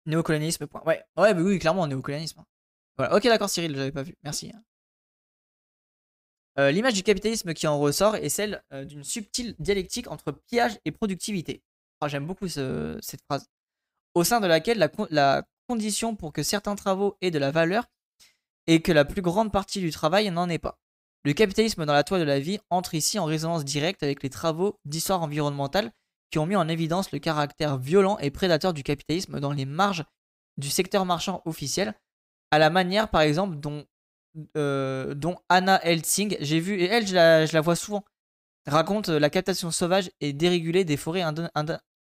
Néocolonialisme, 0.07 0.67
point. 0.67 0.83
Ouais, 0.85 1.03
ouais, 1.17 1.35
mais 1.35 1.43
oui, 1.43 1.59
clairement, 1.59 1.87
néocolonialisme. 1.87 2.45
Voilà. 2.97 3.17
Ok, 3.17 3.25
d'accord, 3.25 3.49
Cyril, 3.49 3.77
j'avais 3.77 3.93
pas 3.93 4.03
vu. 4.03 4.17
Merci. 4.23 4.53
Euh, 6.59 6.71
l'image 6.71 6.95
du 6.95 7.03
capitalisme 7.03 7.55
qui 7.55 7.67
en 7.67 7.79
ressort 7.79 8.17
est 8.17 8.29
celle 8.29 8.63
d'une 8.73 9.05
subtile 9.05 9.55
dialectique 9.59 10.11
entre 10.11 10.33
pillage 10.33 10.79
et 10.85 10.91
productivité. 10.91 11.63
Ah, 12.01 12.09
j'aime 12.09 12.27
beaucoup 12.27 12.49
cette 12.49 13.23
phrase 13.29 13.47
au 14.15 14.25
sein 14.25 14.41
de 14.41 14.47
laquelle 14.47 14.79
la, 15.11 15.43
condition 15.69 16.17
pour 16.17 16.33
que 16.33 16.43
certains 16.43 16.75
travaux 16.75 17.17
aient 17.21 17.31
de 17.31 17.39
la 17.39 17.53
valeur 17.53 17.85
est 18.67 18.81
que 18.81 18.91
la 18.91 19.05
plus 19.05 19.23
grande 19.23 19.53
partie 19.53 19.79
du 19.79 19.93
travail 19.93 20.29
n'en 20.33 20.49
est 20.49 20.59
pas. 20.59 20.81
Le 21.23 21.33
capitalisme 21.33 21.87
dans 21.87 21.93
la 21.93 22.03
toile 22.03 22.23
de 22.23 22.27
la 22.27 22.41
vie 22.41 22.59
entre 22.71 22.95
ici 22.95 23.21
en 23.21 23.25
résonance 23.25 23.65
directe 23.65 24.03
avec 24.03 24.25
les 24.25 24.31
travaux 24.31 24.81
d'histoire 24.85 25.23
environnementale 25.23 25.93
qui 26.33 26.41
ont 26.41 26.47
mis 26.47 26.57
en 26.57 26.67
évidence 26.67 27.13
le 27.13 27.21
caractère 27.21 27.79
violent 27.79 28.19
et 28.19 28.33
prédateur 28.33 28.73
du 28.73 28.83
capitalisme 28.83 29.39
dans 29.39 29.53
les 29.53 29.65
marges 29.65 30.05
du 30.57 30.69
secteur 30.71 31.07
marchand 31.07 31.41
officiel, 31.45 31.95
à 32.51 32.59
la 32.59 32.69
manière 32.69 33.09
par 33.09 33.21
exemple 33.21 33.55
dont, 33.55 33.85
euh, 34.57 35.15
dont 35.15 35.37
Anna 35.49 35.81
Helsing, 35.85 36.37
j'ai 36.41 36.61
vu, 36.61 36.81
et 36.81 36.85
elle 36.85 37.07
je 37.07 37.15
la, 37.15 37.61
vois 37.61 37.77
souvent, 37.77 38.05
raconte 38.67 39.09
la 39.09 39.31
captation 39.31 39.71
sauvage 39.71 40.11
et 40.21 40.33
dérégulée 40.33 40.85
des 40.85 40.97
forêts 40.97 41.25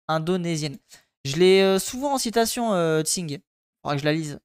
indonésiennes. 0.07 0.77
Je 1.25 1.35
l'ai 1.35 1.61
euh, 1.61 1.79
souvent 1.79 2.13
en 2.13 2.17
citation, 2.17 2.73
euh, 2.73 3.03
Tsing. 3.03 3.39
Faudra 3.81 3.95
que 3.95 4.01
je 4.01 4.05
la 4.05 4.13
lise. 4.13 4.39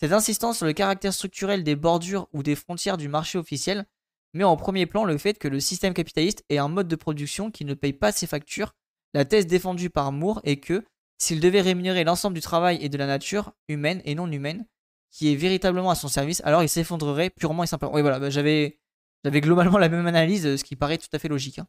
Cette 0.00 0.12
insistance 0.12 0.58
sur 0.58 0.66
le 0.66 0.72
caractère 0.72 1.12
structurel 1.12 1.62
des 1.62 1.76
bordures 1.76 2.28
ou 2.32 2.42
des 2.42 2.56
frontières 2.56 2.96
du 2.96 3.08
marché 3.08 3.38
officiel 3.38 3.86
met 4.32 4.44
en 4.44 4.56
premier 4.56 4.86
plan 4.86 5.04
le 5.04 5.16
fait 5.18 5.38
que 5.38 5.46
le 5.48 5.60
système 5.60 5.94
capitaliste 5.94 6.44
est 6.48 6.58
un 6.58 6.68
mode 6.68 6.88
de 6.88 6.96
production 6.96 7.50
qui 7.50 7.64
ne 7.64 7.74
paye 7.74 7.92
pas 7.92 8.12
ses 8.12 8.26
factures. 8.26 8.74
La 9.12 9.24
thèse 9.24 9.46
défendue 9.46 9.90
par 9.90 10.10
Moore 10.10 10.40
est 10.42 10.56
que, 10.56 10.84
s'il 11.18 11.38
devait 11.38 11.60
rémunérer 11.60 12.02
l'ensemble 12.02 12.34
du 12.34 12.40
travail 12.40 12.78
et 12.80 12.88
de 12.88 12.98
la 12.98 13.06
nature, 13.06 13.52
humaine 13.68 14.02
et 14.04 14.14
non 14.14 14.30
humaine, 14.30 14.66
qui 15.14 15.32
est 15.32 15.36
véritablement 15.36 15.90
à 15.90 15.94
son 15.94 16.08
service, 16.08 16.42
alors 16.44 16.64
il 16.64 16.68
s'effondrerait 16.68 17.30
purement 17.30 17.62
et 17.62 17.68
simplement. 17.68 17.94
Oui, 17.94 18.02
voilà, 18.02 18.18
bah, 18.18 18.30
j'avais, 18.30 18.80
j'avais 19.22 19.40
globalement 19.40 19.78
la 19.78 19.88
même 19.88 20.08
analyse, 20.08 20.56
ce 20.56 20.64
qui 20.64 20.74
paraît 20.74 20.98
tout 20.98 21.08
à 21.12 21.20
fait 21.20 21.28
logique. 21.28 21.60
Hein. 21.60 21.68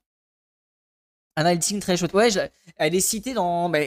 Analytique 1.36 1.80
très 1.80 1.96
chouette. 1.96 2.14
Ouais, 2.16 2.30
elle 2.78 2.96
est 2.96 3.00
citée 3.00 3.36
dans. 3.36 3.70
Bah, 3.70 3.80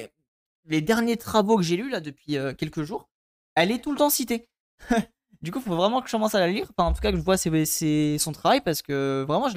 les 0.66 0.80
derniers 0.80 1.16
travaux 1.16 1.56
que 1.56 1.64
j'ai 1.64 1.76
lus 1.76 1.90
là 1.90 1.98
depuis 2.00 2.36
euh, 2.36 2.54
quelques 2.54 2.84
jours, 2.84 3.08
elle 3.56 3.72
est 3.72 3.80
tout 3.80 3.90
le 3.90 3.98
temps 3.98 4.10
citée. 4.10 4.48
du 5.42 5.50
coup, 5.50 5.58
il 5.58 5.64
faut 5.64 5.76
vraiment 5.76 6.02
que 6.02 6.06
je 6.06 6.12
commence 6.12 6.36
à 6.36 6.40
la 6.40 6.46
lire. 6.46 6.70
Enfin, 6.76 6.88
en 6.88 6.92
tout 6.92 7.00
cas, 7.00 7.10
que 7.10 7.16
je 7.16 7.22
vois 7.22 7.36
son 7.36 8.32
travail 8.32 8.60
parce 8.60 8.82
que 8.82 9.24
vraiment, 9.26 9.48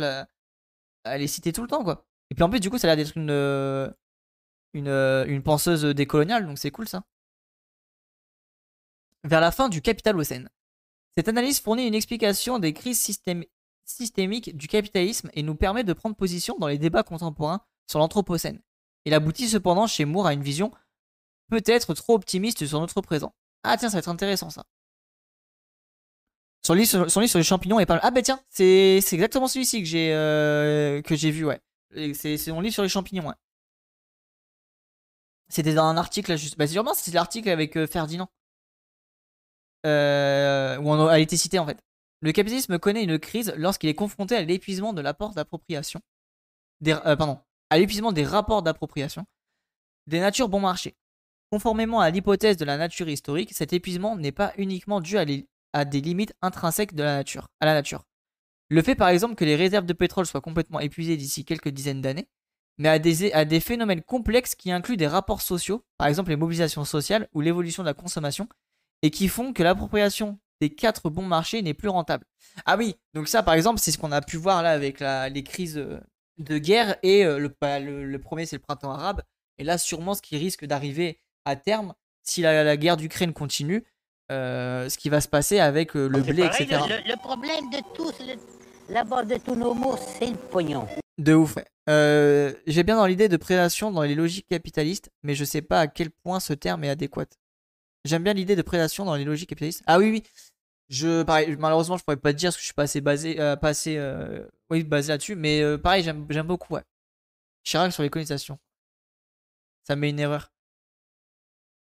elle 1.04 1.22
est 1.22 1.28
citée 1.28 1.54
tout 1.54 1.62
le 1.62 1.68
temps, 1.68 1.84
quoi. 1.84 2.08
Et 2.32 2.36
puis 2.36 2.44
en 2.44 2.50
plus, 2.50 2.60
du 2.60 2.72
coup, 2.72 2.80
ça 2.80 2.88
a 2.88 2.96
l'air 2.96 3.06
d'être 3.06 3.18
une, 3.18 3.30
euh, 3.30 3.88
une, 4.74 4.88
euh, 4.88 5.26
une 5.28 5.44
penseuse 5.44 5.84
décoloniale, 5.84 6.48
donc 6.48 6.58
c'est 6.58 6.72
cool 6.72 6.88
ça. 6.88 7.04
Vers 9.24 9.42
la 9.42 9.52
fin 9.52 9.70
du 9.70 9.82
Capitalocène. 9.82 10.50
Cette 11.18 11.28
analyse 11.28 11.60
fournit 11.60 11.88
une 11.88 11.94
explication 11.94 12.60
des 12.60 12.74
crises 12.74 13.00
systémiques 13.86 14.56
du 14.56 14.68
capitalisme 14.68 15.30
et 15.34 15.44
nous 15.44 15.56
permet 15.56 15.84
de 15.84 15.94
prendre 15.94 16.16
position 16.16 16.58
dans 16.58 16.68
les 16.68 16.78
débats 16.78 17.04
contemporains 17.04 17.62
sur 17.88 18.00
l'Anthropocène. 18.00 18.62
Il 19.06 19.14
aboutit 19.14 19.50
cependant 19.50 19.88
chez 19.88 20.06
Moore 20.06 20.28
à 20.28 20.34
une 20.34 20.44
vision 20.44 20.72
peut-être 21.50 21.94
trop 21.94 22.16
optimiste 22.16 22.66
sur 22.66 22.80
notre 22.80 23.02
présent. 23.02 23.36
Ah 23.64 23.78
tiens, 23.78 23.90
ça 23.90 23.98
va 23.98 24.00
être 24.00 24.10
intéressant 24.10 24.50
ça. 24.50 24.64
Son 26.66 26.74
livre, 26.74 26.88
sur, 26.88 27.12
son 27.12 27.20
les 27.20 27.44
champignons 27.44 27.80
est 27.80 27.86
pas 27.86 28.00
Ah 28.04 28.12
bah 28.12 28.22
tiens, 28.22 28.40
c'est 28.50 28.98
exactement 28.98 29.48
celui-ci 29.48 29.82
que 29.82 29.88
j'ai 29.88 30.14
euh, 30.14 31.02
vu, 31.08 31.46
ouais. 31.46 31.60
C'est 32.14 32.48
mon 32.48 32.62
livre 32.62 32.74
sur 32.74 32.84
les 32.84 32.90
champignons. 32.90 33.34
C'était 35.50 35.74
dans 35.74 35.86
un 35.86 35.98
article, 35.98 36.32
là, 36.32 36.38
juste. 36.38 36.58
Bah, 36.58 36.68
sûrement, 36.68 36.94
c'est 36.94 37.14
l'article 37.14 37.50
avec 37.50 37.76
euh, 37.76 37.88
Ferdinand. 37.88 38.30
Euh, 39.86 40.78
où 40.78 40.90
on 40.90 41.08
a 41.08 41.20
été 41.20 41.38
cité 41.38 41.60
en 41.60 41.66
fait. 41.66 41.80
Le 42.22 42.32
capitalisme 42.32 42.78
connaît 42.78 43.04
une 43.04 43.18
crise 43.18 43.54
lorsqu'il 43.58 43.90
est 43.90 43.96
confronté 43.96 44.36
à 44.36 44.44
l'épuisement 44.44 44.94
de 44.94 45.02
l'apport 45.02 45.34
d'appropriation. 45.34 46.02
Euh, 46.88 47.16
des 48.12 48.26
rapports 48.26 48.62
d'appropriation 48.62 49.26
des 50.08 50.20
natures 50.20 50.50
bon 50.50 50.60
marché. 50.60 50.96
Conformément 51.52 52.00
à 52.00 52.10
l'hypothèse 52.10 52.58
de 52.58 52.66
la 52.66 52.78
nature 52.78 53.10
historique, 53.10 53.54
cet 53.54 53.74
épuisement 53.74 54.16
n'est 54.16 54.32
pas 54.32 54.54
uniquement 54.58 55.02
dû 55.02 55.18
à, 55.18 55.26
des 55.26 56.02
limites 56.02 56.34
intrinsèques 56.42 56.96
de 56.96 57.04
la 57.04 57.16
nature, 57.18 57.48
à 57.60 57.66
la 57.66 57.74
nature. 57.74 58.06
Le 58.70 58.82
fait 58.82 58.96
par 58.96 59.10
exemple 59.10 59.36
que 59.36 59.46
les 59.46 59.56
réserves 59.56 59.86
de 59.86 59.94
pétrole 59.94 60.26
soient 60.26 60.42
complètement 60.42 60.80
épuisées 60.80 61.18
d'ici 61.18 61.44
quelques 61.44 61.70
dizaines 61.70 62.02
d'années, 62.02 62.28
mais 62.78 62.88
à 62.90 63.46
des 63.46 63.60
phénomènes 63.60 64.02
complexes 64.02 64.56
qui 64.56 64.72
incluent 64.72 64.98
des 64.98 65.08
rapports 65.08 65.42
sociaux, 65.42 65.84
par 65.98 66.08
exemple 66.08 66.30
les 66.30 66.38
mobilisations 66.38 66.86
sociales 66.86 67.28
ou 67.34 67.42
l'évolution 67.42 67.84
de 67.84 67.88
la 67.88 67.94
consommation, 67.94 68.48
et 69.02 69.12
qui 69.12 69.28
font 69.28 69.54
que 69.54 69.64
l'appropriation 69.64 70.40
des 70.62 70.70
quatre 70.70 71.10
bons 71.10 71.26
marchés 71.26 71.62
n'est 71.62 71.74
plus 71.74 71.90
rentable. 71.90 72.26
Ah 72.66 72.78
oui, 72.78 72.96
donc 73.14 73.28
ça 73.28 73.44
par 73.44 73.56
exemple, 73.56 73.80
c'est 73.80 73.92
ce 73.92 73.98
qu'on 73.98 74.12
a 74.12 74.22
pu 74.22 74.38
voir 74.38 74.64
là 74.64 74.72
avec 74.72 75.00
les 75.00 75.44
crises 75.44 75.78
euh, 75.78 76.00
de 76.38 76.58
guerre 76.58 76.98
et 77.04 77.26
euh, 77.26 77.50
bah, 77.60 77.80
le, 77.80 78.06
le, 78.06 78.20
premier 78.20 78.46
c'est 78.46 78.58
le 78.58 78.62
printemps 78.62 78.92
arabe, 78.92 79.22
et 79.58 79.64
là 79.64 79.78
sûrement 79.78 80.14
ce 80.14 80.22
qui 80.22 80.38
risque 80.38 80.66
d'arriver 80.66 81.20
à 81.46 81.56
terme, 81.56 81.94
si 82.24 82.42
la, 82.42 82.78
guerre 82.78 82.98
d'Ukraine 82.98 83.34
continue, 83.34 83.84
euh, 84.32 84.88
ce 84.88 84.98
qui 84.98 85.10
va 85.10 85.20
se 85.20 85.28
passer 85.28 85.60
avec 85.60 85.96
le 85.96 86.08
blé, 86.08 86.44
etc. 86.44 86.68
Le, 87.06 87.18
problème 87.18 87.70
de 87.72 87.80
tous, 87.96 88.14
la 88.88 89.04
de 89.04 89.38
tous 89.38 89.56
nos 89.56 89.74
mots, 89.74 89.98
c'est 89.98 90.28
le 90.28 90.38
pognon. 90.38 90.88
De 91.18 91.34
ouf, 91.34 91.56
J'ai 91.88 92.84
bien 92.84 92.96
dans 92.96 93.08
l'idée 93.08 93.30
de 93.30 93.38
prédation 93.38 93.92
dans 93.92 94.04
les 94.04 94.16
logiques 94.16 94.48
capitalistes, 94.48 95.10
mais 95.24 95.34
je 95.34 95.44
sais 95.44 95.64
pas 95.64 95.80
à 95.80 95.88
quel 95.88 96.12
point 96.12 96.40
ce 96.40 96.54
terme 96.54 96.84
est 96.84 96.90
adéquat. 96.90 97.26
J'aime 98.06 98.24
bien 98.24 98.34
l'idée 98.34 98.56
de 98.56 98.62
prédation 98.62 99.06
dans 99.06 99.16
les 99.16 99.24
logiques 99.24 99.50
capitalistes. 99.50 99.84
Ah 99.86 100.00
oui, 100.00 100.12
oui. 100.12 100.24
Je, 100.90 101.24
pareil, 101.24 101.56
malheureusement, 101.58 101.98
je 101.98 102.04
pourrais 102.04 102.18
pas 102.18 102.34
te 102.34 102.38
dire 102.38 102.48
parce 102.50 102.58
que 102.58 102.62
je 102.62 102.66
suis 102.66 102.74
pas 102.74 102.84
assez 102.84 103.00
basé, 103.00 103.40
euh, 103.40 103.56
pas 103.56 103.70
assez, 103.70 103.98
euh, 103.98 104.46
oui, 104.70 104.84
basé 104.84 105.10
là-dessus. 105.10 105.36
Mais 105.36 105.62
euh, 105.62 105.78
pareil, 105.78 106.04
j'aime, 106.04 106.26
beaucoup, 106.44 106.74
ouais. 106.74 106.84
Chirac 107.64 107.94
sur 107.94 108.04
les 108.04 108.10
colonisation. 108.10 108.60
Ça 109.84 109.96
met 109.96 110.10
une 110.10 110.20
erreur. 110.20 110.52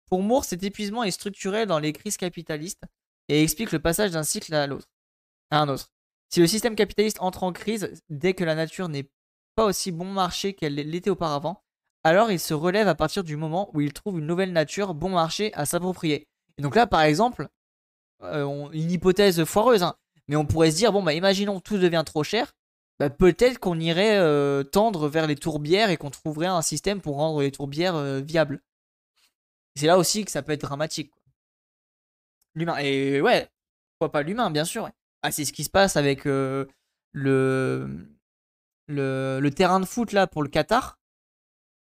Pour 0.06 0.22
Moore, 0.22 0.44
cet 0.44 0.62
épuisement 0.62 1.04
est 1.04 1.10
structurel 1.10 1.66
dans 1.66 1.78
les 1.78 1.92
crises 1.92 2.16
capitalistes 2.16 2.84
et 3.28 3.42
explique 3.42 3.72
le 3.72 3.78
passage 3.80 4.12
d'un 4.12 4.22
cycle 4.22 4.54
à 4.54 4.66
l'autre, 4.66 4.88
à 5.50 5.60
un 5.60 5.68
autre. 5.68 5.90
Si 6.30 6.40
le 6.40 6.46
système 6.46 6.76
capitaliste 6.76 7.20
entre 7.20 7.42
en 7.42 7.52
crise 7.52 7.92
dès 8.08 8.34
que 8.34 8.44
la 8.44 8.54
nature 8.54 8.88
n'est 8.88 9.10
pas 9.54 9.64
aussi 9.64 9.92
bon 9.92 10.06
marché 10.06 10.54
qu'elle 10.54 10.74
l'était 10.74 11.10
auparavant, 11.10 11.63
alors 12.04 12.30
il 12.30 12.38
se 12.38 12.54
relève 12.54 12.86
à 12.86 12.94
partir 12.94 13.24
du 13.24 13.36
moment 13.36 13.70
où 13.72 13.80
il 13.80 13.92
trouve 13.92 14.18
une 14.18 14.26
nouvelle 14.26 14.52
nature 14.52 14.94
bon 14.94 15.08
marché 15.10 15.52
à 15.54 15.64
s'approprier. 15.64 16.28
Et 16.58 16.62
donc 16.62 16.76
là, 16.76 16.86
par 16.86 17.00
exemple, 17.00 17.48
euh, 18.22 18.68
une 18.72 18.90
hypothèse 18.90 19.44
foireuse, 19.44 19.82
hein, 19.82 19.96
mais 20.28 20.36
on 20.36 20.46
pourrait 20.46 20.70
se 20.70 20.76
dire, 20.76 20.92
bon, 20.92 21.02
bah 21.02 21.14
imaginons 21.14 21.60
tout 21.60 21.78
devient 21.78 22.02
trop 22.06 22.22
cher, 22.22 22.52
bah, 23.00 23.10
peut-être 23.10 23.58
qu'on 23.58 23.80
irait 23.80 24.18
euh, 24.18 24.62
tendre 24.62 25.08
vers 25.08 25.26
les 25.26 25.34
tourbières 25.34 25.90
et 25.90 25.96
qu'on 25.96 26.10
trouverait 26.10 26.46
un 26.46 26.62
système 26.62 27.00
pour 27.00 27.16
rendre 27.16 27.40
les 27.40 27.50
tourbières 27.50 27.96
euh, 27.96 28.20
viables. 28.20 28.60
C'est 29.74 29.86
là 29.86 29.98
aussi 29.98 30.24
que 30.24 30.30
ça 30.30 30.42
peut 30.42 30.52
être 30.52 30.60
dramatique. 30.60 31.10
L'humain, 32.54 32.76
et 32.78 33.20
ouais, 33.20 33.48
pourquoi 33.98 34.12
pas 34.12 34.22
l'humain, 34.22 34.50
bien 34.50 34.64
sûr. 34.64 34.88
Ah, 35.22 35.32
c'est 35.32 35.44
ce 35.44 35.52
qui 35.52 35.64
se 35.64 35.70
passe 35.70 35.96
avec 35.96 36.24
le, 36.24 36.68
le, 37.12 38.06
le 38.86 39.50
terrain 39.50 39.80
de 39.80 39.86
foot 39.86 40.12
là 40.12 40.28
pour 40.28 40.42
le 40.42 40.48
Qatar 40.48 40.98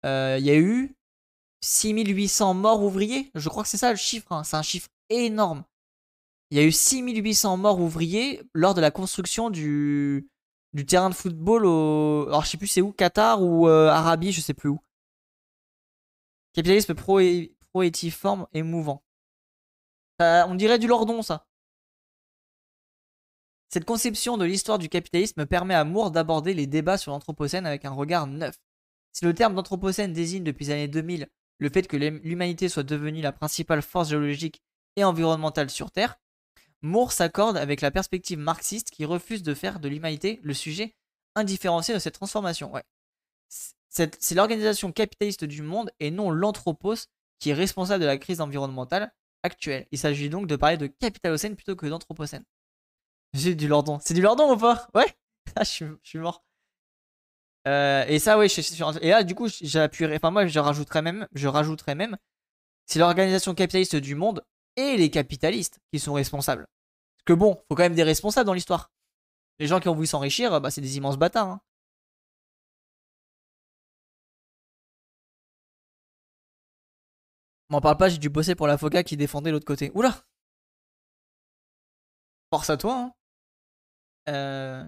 il 0.06 0.08
euh, 0.08 0.38
y 0.38 0.50
a 0.50 0.56
eu 0.56 0.94
6800 1.62 2.54
morts 2.54 2.80
ouvriers. 2.80 3.32
Je 3.34 3.48
crois 3.48 3.64
que 3.64 3.68
c'est 3.68 3.76
ça 3.76 3.90
le 3.90 3.96
chiffre. 3.96 4.30
Hein. 4.30 4.44
C'est 4.44 4.56
un 4.56 4.62
chiffre 4.62 4.88
énorme. 5.10 5.64
Il 6.52 6.58
y 6.58 6.60
a 6.60 6.64
eu 6.64 6.70
6800 6.70 7.56
morts 7.56 7.80
ouvriers 7.80 8.40
lors 8.54 8.74
de 8.74 8.80
la 8.80 8.92
construction 8.92 9.50
du, 9.50 10.30
du 10.74 10.86
terrain 10.86 11.10
de 11.10 11.14
football 11.14 11.66
au. 11.66 12.26
Alors 12.28 12.44
je 12.44 12.50
sais 12.50 12.56
plus 12.56 12.68
c'est 12.68 12.80
où, 12.80 12.92
Qatar 12.92 13.42
ou 13.42 13.66
euh, 13.66 13.88
Arabie, 13.88 14.30
je 14.30 14.40
sais 14.40 14.54
plus 14.54 14.68
où. 14.68 14.78
Capitalisme 16.52 16.94
pro 16.94 17.18
proétiforme 17.72 18.46
et 18.52 18.62
mouvant. 18.62 19.02
on 20.20 20.54
dirait 20.54 20.78
du 20.78 20.86
lordon 20.86 21.20
ça. 21.22 21.46
Cette 23.70 23.84
conception 23.84 24.38
de 24.38 24.44
l'histoire 24.44 24.78
du 24.78 24.88
capitalisme 24.88 25.46
permet 25.46 25.74
à 25.74 25.82
Moore 25.82 26.12
d'aborder 26.12 26.54
les 26.54 26.68
débats 26.68 26.96
sur 26.96 27.10
l'Anthropocène 27.10 27.66
avec 27.66 27.84
un 27.84 27.90
regard 27.90 28.28
neuf. 28.28 28.56
Si 29.16 29.24
le 29.24 29.32
terme 29.32 29.54
d'anthropocène 29.54 30.12
désigne 30.12 30.44
depuis 30.44 30.66
les 30.66 30.72
années 30.72 30.88
2000 30.88 31.26
le 31.56 31.68
fait 31.70 31.88
que 31.88 31.96
l'humanité 31.96 32.68
soit 32.68 32.82
devenue 32.82 33.22
la 33.22 33.32
principale 33.32 33.80
force 33.80 34.10
géologique 34.10 34.60
et 34.96 35.04
environnementale 35.04 35.70
sur 35.70 35.90
Terre, 35.90 36.20
Moore 36.82 37.12
s'accorde 37.12 37.56
avec 37.56 37.80
la 37.80 37.90
perspective 37.90 38.38
marxiste 38.38 38.90
qui 38.90 39.06
refuse 39.06 39.42
de 39.42 39.54
faire 39.54 39.80
de 39.80 39.88
l'humanité 39.88 40.38
le 40.42 40.52
sujet 40.52 40.94
indifférencié 41.34 41.94
de 41.94 41.98
cette 41.98 42.12
transformation. 42.12 42.70
C'est 43.88 44.34
l'organisation 44.34 44.92
capitaliste 44.92 45.46
du 45.46 45.62
monde 45.62 45.90
et 45.98 46.10
non 46.10 46.30
l'anthropos 46.30 47.08
qui 47.38 47.48
est 47.48 47.54
responsable 47.54 48.02
de 48.02 48.06
la 48.06 48.18
crise 48.18 48.42
environnementale 48.42 49.14
actuelle. 49.42 49.86
Il 49.92 49.98
s'agit 49.98 50.28
donc 50.28 50.46
de 50.46 50.56
parler 50.56 50.76
de 50.76 50.88
capitalocène 50.88 51.56
plutôt 51.56 51.74
que 51.74 51.86
d'anthropocène. 51.86 52.44
J'ai 53.32 53.54
du 53.54 53.66
lordon. 53.66 53.98
C'est 54.04 54.12
du 54.12 54.20
lordon 54.20 54.52
ou 54.52 54.58
pas? 54.58 54.88
Ouais? 54.94 55.06
Ah, 55.54 55.64
je 55.64 55.96
suis 56.02 56.18
mort. 56.18 56.45
Euh, 57.66 58.04
et 58.06 58.18
ça, 58.18 58.38
oui, 58.38 58.46
et 59.00 59.10
là, 59.10 59.24
du 59.24 59.34
coup, 59.34 59.48
j'appuierai. 59.48 60.16
Enfin, 60.16 60.30
moi, 60.30 60.46
je 60.46 60.58
rajouterais 60.58 61.02
même, 61.02 61.26
je 61.32 61.48
rajouterais 61.48 61.94
même, 61.94 62.16
c'est 62.86 62.98
l'organisation 62.98 63.54
capitaliste 63.54 63.96
du 63.96 64.14
monde 64.14 64.44
et 64.76 64.96
les 64.96 65.10
capitalistes 65.10 65.80
qui 65.92 65.98
sont 65.98 66.12
responsables. 66.14 66.66
Parce 67.16 67.24
que 67.26 67.32
bon, 67.32 67.56
faut 67.68 67.74
quand 67.74 67.82
même 67.82 67.94
des 67.94 68.04
responsables 68.04 68.46
dans 68.46 68.52
l'histoire. 68.54 68.92
Les 69.58 69.66
gens 69.66 69.80
qui 69.80 69.88
ont 69.88 69.94
voulu 69.94 70.06
s'enrichir, 70.06 70.60
bah, 70.60 70.70
c'est 70.70 70.80
des 70.80 70.96
immenses 70.96 71.16
bâtards. 71.18 71.48
Hein. 71.48 71.60
M'en 77.68 77.80
parle 77.80 77.96
pas, 77.96 78.08
j'ai 78.08 78.18
dû 78.18 78.28
bosser 78.28 78.54
pour 78.54 78.66
l'avocat 78.66 79.02
qui 79.04 79.16
défendait 79.16 79.50
l'autre 79.50 79.64
côté. 79.66 79.90
Oula 79.94 80.24
Force 82.50 82.70
à 82.70 82.76
toi, 82.76 82.94
hein. 82.96 83.12
Euh... 84.28 84.84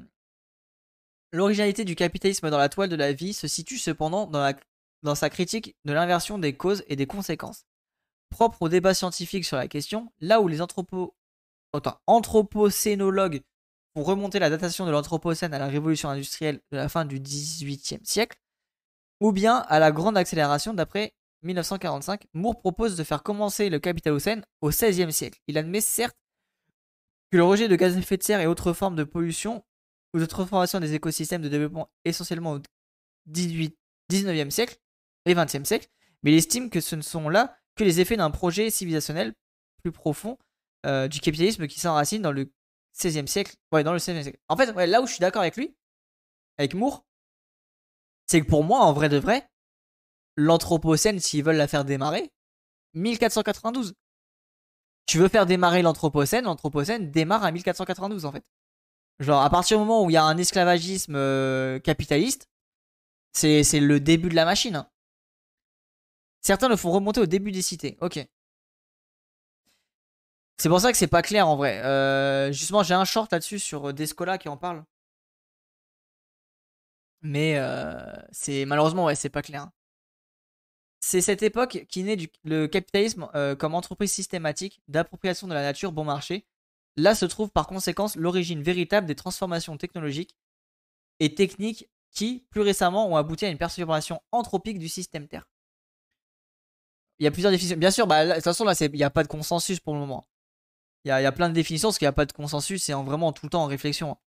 L'originalité 1.32 1.84
du 1.84 1.94
capitalisme 1.94 2.50
dans 2.50 2.58
la 2.58 2.68
toile 2.68 2.88
de 2.88 2.96
la 2.96 3.12
vie 3.12 3.34
se 3.34 3.46
situe 3.48 3.78
cependant 3.78 4.26
dans, 4.26 5.14
sa 5.14 5.30
critique 5.30 5.76
de 5.84 5.92
l'inversion 5.92 6.38
des 6.38 6.56
causes 6.56 6.82
et 6.88 6.96
des 6.96 7.06
conséquences. 7.06 7.66
Propre 8.30 8.62
au 8.62 8.68
débat 8.68 8.94
scientifique 8.94 9.44
sur 9.44 9.56
la 9.56 9.68
question, 9.68 10.12
là 10.20 10.40
où 10.40 10.48
les 10.48 10.62
anthropocénologues 10.62 13.42
font 13.94 14.02
remonter 14.02 14.38
la 14.38 14.50
datation 14.50 14.86
de 14.86 14.90
l'Anthropocène 14.90 15.52
à 15.52 15.58
la 15.58 15.66
révolution 15.66 16.08
industrielle 16.08 16.60
de 16.72 16.76
la 16.76 16.88
fin 16.88 17.04
du 17.04 17.20
XVIIIe 17.20 18.04
siècle, 18.04 18.38
ou 19.20 19.32
bien 19.32 19.56
à 19.56 19.78
la 19.78 19.92
grande 19.92 20.16
accélération 20.16 20.72
d'après 20.72 21.12
1945, 21.42 22.26
Moore 22.32 22.58
propose 22.58 22.96
de 22.96 23.04
faire 23.04 23.22
commencer 23.22 23.70
le 23.70 23.78
capitalocène 23.78 24.44
au 24.60 24.70
XVIe 24.70 25.12
siècle. 25.12 25.40
Il 25.46 25.58
admet 25.58 25.80
certes 25.80 26.16
que 27.30 27.36
le 27.36 27.44
rejet 27.44 27.68
de 27.68 27.76
gaz 27.76 27.96
à 27.96 27.98
effet 27.98 28.16
de 28.16 28.22
serre 28.22 28.40
et 28.40 28.46
autres 28.46 28.72
formes 28.72 28.96
de 28.96 29.04
pollution 29.04 29.62
ou 30.14 30.18
de 30.18 30.26
transformation 30.26 30.80
des 30.80 30.94
écosystèmes 30.94 31.42
de 31.42 31.48
développement 31.48 31.90
essentiellement 32.04 32.52
au 32.52 32.60
18, 33.26 33.76
19e 34.10 34.50
siècle 34.50 34.78
et 35.26 35.34
20e 35.34 35.64
siècle, 35.64 35.88
mais 36.22 36.32
il 36.32 36.38
estime 36.38 36.70
que 36.70 36.80
ce 36.80 36.96
ne 36.96 37.02
sont 37.02 37.28
là 37.28 37.56
que 37.76 37.84
les 37.84 38.00
effets 38.00 38.16
d'un 38.16 38.30
projet 38.30 38.70
civilisationnel 38.70 39.34
plus 39.82 39.92
profond 39.92 40.38
euh, 40.86 41.08
du 41.08 41.20
capitalisme 41.20 41.66
qui 41.66 41.80
s'enracine 41.80 42.22
dans 42.22 42.32
le 42.32 42.50
16e 42.96 43.26
siècle. 43.26 43.54
Ouais, 43.72 43.84
dans 43.84 43.92
le 43.92 43.98
16e 43.98 44.22
siècle. 44.22 44.38
En 44.48 44.56
fait, 44.56 44.72
là 44.86 45.00
où 45.00 45.06
je 45.06 45.12
suis 45.12 45.20
d'accord 45.20 45.42
avec 45.42 45.56
lui, 45.56 45.76
avec 46.58 46.74
Moore, 46.74 47.04
c'est 48.26 48.40
que 48.40 48.46
pour 48.46 48.64
moi, 48.64 48.80
en 48.80 48.92
vrai 48.92 49.08
de 49.08 49.18
vrai, 49.18 49.48
l'Anthropocène, 50.36 51.18
s'ils 51.18 51.44
veulent 51.44 51.56
la 51.56 51.68
faire 51.68 51.84
démarrer, 51.84 52.30
1492. 52.94 53.94
Tu 55.06 55.18
veux 55.18 55.28
faire 55.28 55.46
démarrer 55.46 55.82
l'Anthropocène, 55.82 56.44
l'Anthropocène 56.44 57.10
démarre 57.10 57.44
à 57.44 57.50
1492 57.50 58.24
en 58.24 58.32
fait. 58.32 58.44
Genre, 59.20 59.42
à 59.42 59.50
partir 59.50 59.78
du 59.78 59.84
moment 59.84 60.04
où 60.04 60.10
il 60.10 60.12
y 60.14 60.16
a 60.16 60.22
un 60.22 60.36
esclavagisme 60.38 61.16
euh, 61.16 61.80
capitaliste, 61.80 62.48
c'est 63.32 63.80
le 63.80 64.00
début 64.00 64.28
de 64.28 64.34
la 64.34 64.44
machine. 64.44 64.76
Hein. 64.76 64.90
Certains 66.40 66.68
le 66.68 66.76
font 66.76 66.92
remonter 66.92 67.20
au 67.20 67.26
début 67.26 67.52
des 67.52 67.62
cités. 67.62 67.96
Ok. 68.00 68.24
C'est 70.56 70.68
pour 70.68 70.80
ça 70.80 70.90
que 70.92 70.98
c'est 70.98 71.06
pas 71.06 71.22
clair 71.22 71.48
en 71.48 71.56
vrai. 71.56 71.78
Euh, 71.84 72.52
justement, 72.52 72.82
j'ai 72.82 72.94
un 72.94 73.04
short 73.04 73.30
là-dessus 73.32 73.58
sur 73.58 73.88
euh, 73.88 73.92
Descola 73.92 74.38
qui 74.38 74.48
en 74.48 74.56
parle. 74.56 74.84
Mais 77.22 77.58
c'est 78.30 78.64
malheureusement, 78.64 79.06
ouais, 79.06 79.16
c'est 79.16 79.28
pas 79.28 79.42
clair. 79.42 79.68
C'est 81.00 81.20
cette 81.20 81.42
époque 81.42 81.84
qui 81.88 82.04
naît 82.04 82.16
du 82.16 82.28
le 82.44 82.66
capitalisme 82.68 83.28
comme 83.58 83.74
entreprise 83.74 84.12
systématique 84.12 84.80
d'appropriation 84.86 85.48
de 85.48 85.54
la 85.54 85.62
nature 85.62 85.90
bon 85.90 86.04
marché. 86.04 86.46
Là 86.98 87.14
se 87.14 87.24
trouve 87.26 87.48
par 87.50 87.68
conséquence 87.68 88.16
l'origine 88.16 88.60
véritable 88.60 89.06
des 89.06 89.14
transformations 89.14 89.76
technologiques 89.76 90.36
et 91.20 91.32
techniques 91.32 91.88
qui, 92.10 92.44
plus 92.50 92.60
récemment, 92.60 93.08
ont 93.08 93.14
abouti 93.14 93.44
à 93.44 93.50
une 93.50 93.56
perturbation 93.56 94.20
anthropique 94.32 94.80
du 94.80 94.88
système 94.88 95.28
Terre. 95.28 95.48
Il 97.20 97.24
y 97.24 97.26
a 97.28 97.30
plusieurs 97.30 97.52
définitions. 97.52 97.78
Bien 97.78 97.92
sûr, 97.92 98.08
bah, 98.08 98.26
de 98.26 98.34
toute 98.34 98.42
façon, 98.42 98.64
là, 98.64 98.74
il 98.80 98.90
n'y 98.90 99.04
a 99.04 99.10
pas 99.10 99.22
de 99.22 99.28
consensus 99.28 99.78
pour 99.78 99.94
le 99.94 100.00
moment. 100.00 100.26
Il 101.04 101.08
y 101.08 101.12
a, 101.12 101.32
plein 101.32 101.48
de 101.48 101.54
définitions 101.54 101.88
parce 101.88 101.98
qu'il 101.98 102.06
n'y 102.06 102.10
a 102.10 102.12
pas 102.12 102.26
de 102.26 102.32
consensus, 102.32 102.82
c'est 102.82 102.94
en- 102.94 103.04
vraiment 103.04 103.32
tout 103.32 103.46
le 103.46 103.50
temps 103.50 103.62
en 103.62 103.66
réflexion. 103.66 104.18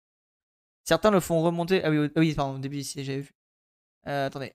Certains 0.84 1.10
le 1.10 1.18
font 1.20 1.42
remonter. 1.42 1.82
Ah 1.84 1.90
oui, 1.90 2.08
ah 2.14 2.20
pardon, 2.36 2.54
au 2.54 2.58
début 2.58 2.82
j'avais 2.82 3.20
vu. 3.20 3.34
Euh, 4.06 4.26
attendez. 4.26 4.54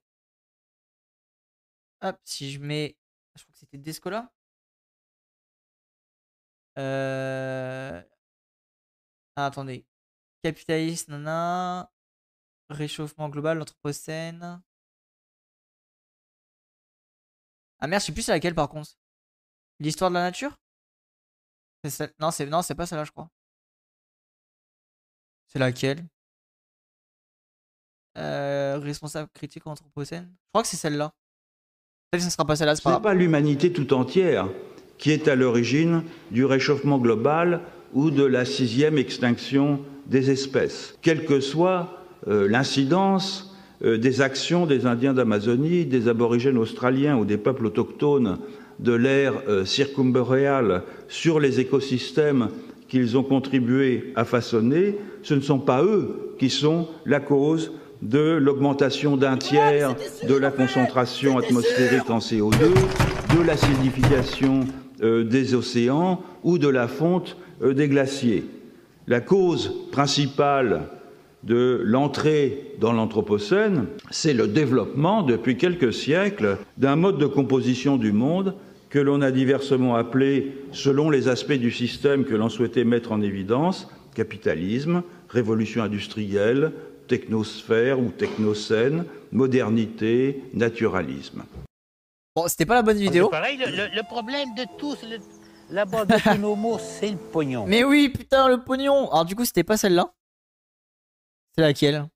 Hop, 2.01 2.17
si 2.23 2.51
je 2.51 2.59
mets. 2.59 2.95
Je 3.35 3.43
crois 3.43 3.53
que 3.53 3.59
c'était 3.59 3.77
Descola. 3.77 4.31
Euh... 6.77 8.01
Ah, 9.35 9.45
attendez. 9.47 9.85
Capitaliste, 10.43 11.09
nana. 11.09 11.91
Réchauffement 12.69 13.29
global, 13.29 13.59
l'anthropocène. 13.59 14.61
Ah 17.79 17.87
merde, 17.87 18.01
je 18.01 18.07
sais 18.07 18.11
plus 18.13 18.23
c'est 18.23 18.31
laquelle 18.31 18.55
par 18.55 18.69
contre. 18.69 18.91
L'histoire 19.79 20.09
de 20.09 20.15
la 20.15 20.21
nature? 20.21 20.57
Non, 22.19 22.31
c'est 22.31 22.47
non, 22.47 22.61
c'est 22.63 22.73
pas 22.73 22.87
celle-là, 22.87 23.03
je 23.03 23.11
crois. 23.11 23.29
C'est 25.47 25.59
laquelle? 25.59 26.03
Euh, 28.17 28.79
Responsable 28.79 29.29
critique 29.33 29.67
anthropocène. 29.67 30.25
Je 30.25 30.49
crois 30.51 30.63
que 30.63 30.67
c'est 30.67 30.77
celle-là. 30.77 31.13
Peut-être 32.09 32.23
que 32.23 32.25
ce 32.29 32.31
sera 32.31 32.45
pas 32.45 32.55
celle-là, 32.55 32.75
c'est 32.75 32.81
Ce 32.81 32.89
pas 32.89 32.99
pas 32.99 33.13
l'humanité 33.13 33.71
tout 33.71 33.93
entière 33.93 34.49
qui 34.97 35.11
est 35.11 35.27
à 35.27 35.35
l'origine 35.35 36.03
du 36.31 36.45
réchauffement 36.45 36.97
global 36.97 37.61
ou 37.93 38.11
de 38.11 38.23
la 38.23 38.45
sixième 38.45 38.97
extinction 38.97 39.79
des 40.07 40.29
espèces, 40.31 40.97
quelle 41.01 41.25
que 41.25 41.39
soit 41.39 42.01
euh, 42.27 42.47
l'incidence 42.47 43.55
euh, 43.83 43.97
des 43.97 44.21
actions 44.21 44.65
des 44.65 44.85
Indiens 44.85 45.13
d'Amazonie, 45.13 45.85
des 45.85 46.07
aborigènes 46.07 46.57
australiens 46.57 47.17
ou 47.17 47.25
des 47.25 47.37
peuples 47.37 47.65
autochtones 47.65 48.37
de 48.79 48.93
l'ère 48.93 49.33
euh, 49.47 49.65
circumboréale 49.65 50.83
sur 51.07 51.39
les 51.39 51.59
écosystèmes 51.59 52.49
qu'ils 52.87 53.17
ont 53.17 53.23
contribué 53.23 54.13
à 54.15 54.25
façonner, 54.25 54.95
ce 55.23 55.33
ne 55.33 55.41
sont 55.41 55.59
pas 55.59 55.83
eux 55.83 56.33
qui 56.37 56.49
sont 56.49 56.87
la 57.05 57.19
cause 57.19 57.71
de 58.01 58.37
l'augmentation 58.37 59.17
d'un 59.17 59.37
tiers 59.37 59.95
de 60.27 60.35
la 60.35 60.51
concentration 60.51 61.37
atmosphérique 61.37 62.09
en 62.09 62.19
CO2, 62.19 62.57
de 63.35 63.41
l'acidification 63.41 64.61
des 65.01 65.55
océans 65.55 66.21
ou 66.43 66.57
de 66.57 66.67
la 66.67 66.87
fonte 66.87 67.37
euh, 67.61 67.73
des 67.73 67.87
glaciers. 67.87 68.43
La 69.07 69.21
cause 69.21 69.71
principale 69.91 70.89
de 71.43 71.81
l'entrée 71.83 72.73
dans 72.79 72.91
l'Anthropocène, 72.91 73.85
c'est 74.09 74.33
le 74.33 74.47
développement 74.47 75.21
depuis 75.21 75.57
quelques 75.57 75.93
siècles 75.93 76.57
d'un 76.77 76.95
mode 76.95 77.17
de 77.17 77.27
composition 77.27 77.97
du 77.97 78.11
monde 78.11 78.55
que 78.89 78.99
l'on 78.99 79.21
a 79.21 79.31
diversement 79.31 79.95
appelé, 79.95 80.53
selon 80.71 81.09
les 81.09 81.27
aspects 81.27 81.53
du 81.53 81.71
système 81.71 82.25
que 82.25 82.33
l'on 82.33 82.49
souhaitait 82.49 82.83
mettre 82.83 83.11
en 83.11 83.21
évidence, 83.21 83.89
capitalisme, 84.15 85.03
révolution 85.29 85.83
industrielle, 85.83 86.71
technosphère 87.07 87.99
ou 87.99 88.09
technocène, 88.09 89.05
modernité, 89.31 90.41
naturalisme. 90.53 91.43
Bon, 92.35 92.47
c'était 92.47 92.65
pas 92.65 92.75
la 92.75 92.81
bonne 92.81 92.97
vidéo. 92.97 93.25
C'est 93.27 93.31
pareil, 93.37 93.57
le, 93.57 93.65
le- 93.67 93.87
le 93.95 94.03
problème 94.03 94.53
de 94.55 94.65
tous, 94.77 95.01
le- 95.03 95.19
la 95.69 95.85
base 95.85 96.05
de 96.07 96.17
tous 96.19 96.37
nos 96.37 96.55
mots, 96.55 96.77
c'est 96.79 97.11
le 97.11 97.17
pognon. 97.17 97.65
Mais 97.65 97.83
oui, 97.83 98.09
putain, 98.09 98.47
le 98.49 98.61
pognon. 98.63 99.09
Alors 99.11 99.23
du 99.25 99.35
coup, 99.35 99.45
c'était 99.45 99.63
pas 99.63 99.77
celle-là. 99.77 100.13
C'est 101.55 101.61
laquelle? 101.61 102.07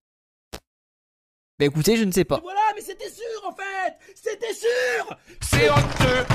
Bah 1.57 1.65
écoutez, 1.65 1.95
je 1.97 2.03
ne 2.03 2.11
sais 2.11 2.25
pas. 2.25 2.39
Voilà, 2.41 2.59
mais 2.75 2.81
c'était 2.81 3.09
sûr 3.09 3.25
en 3.45 3.53
fait 3.53 3.97
C'était 4.15 4.53
sûr 4.53 5.17
C'est 5.41 5.69
honteux 5.69 6.25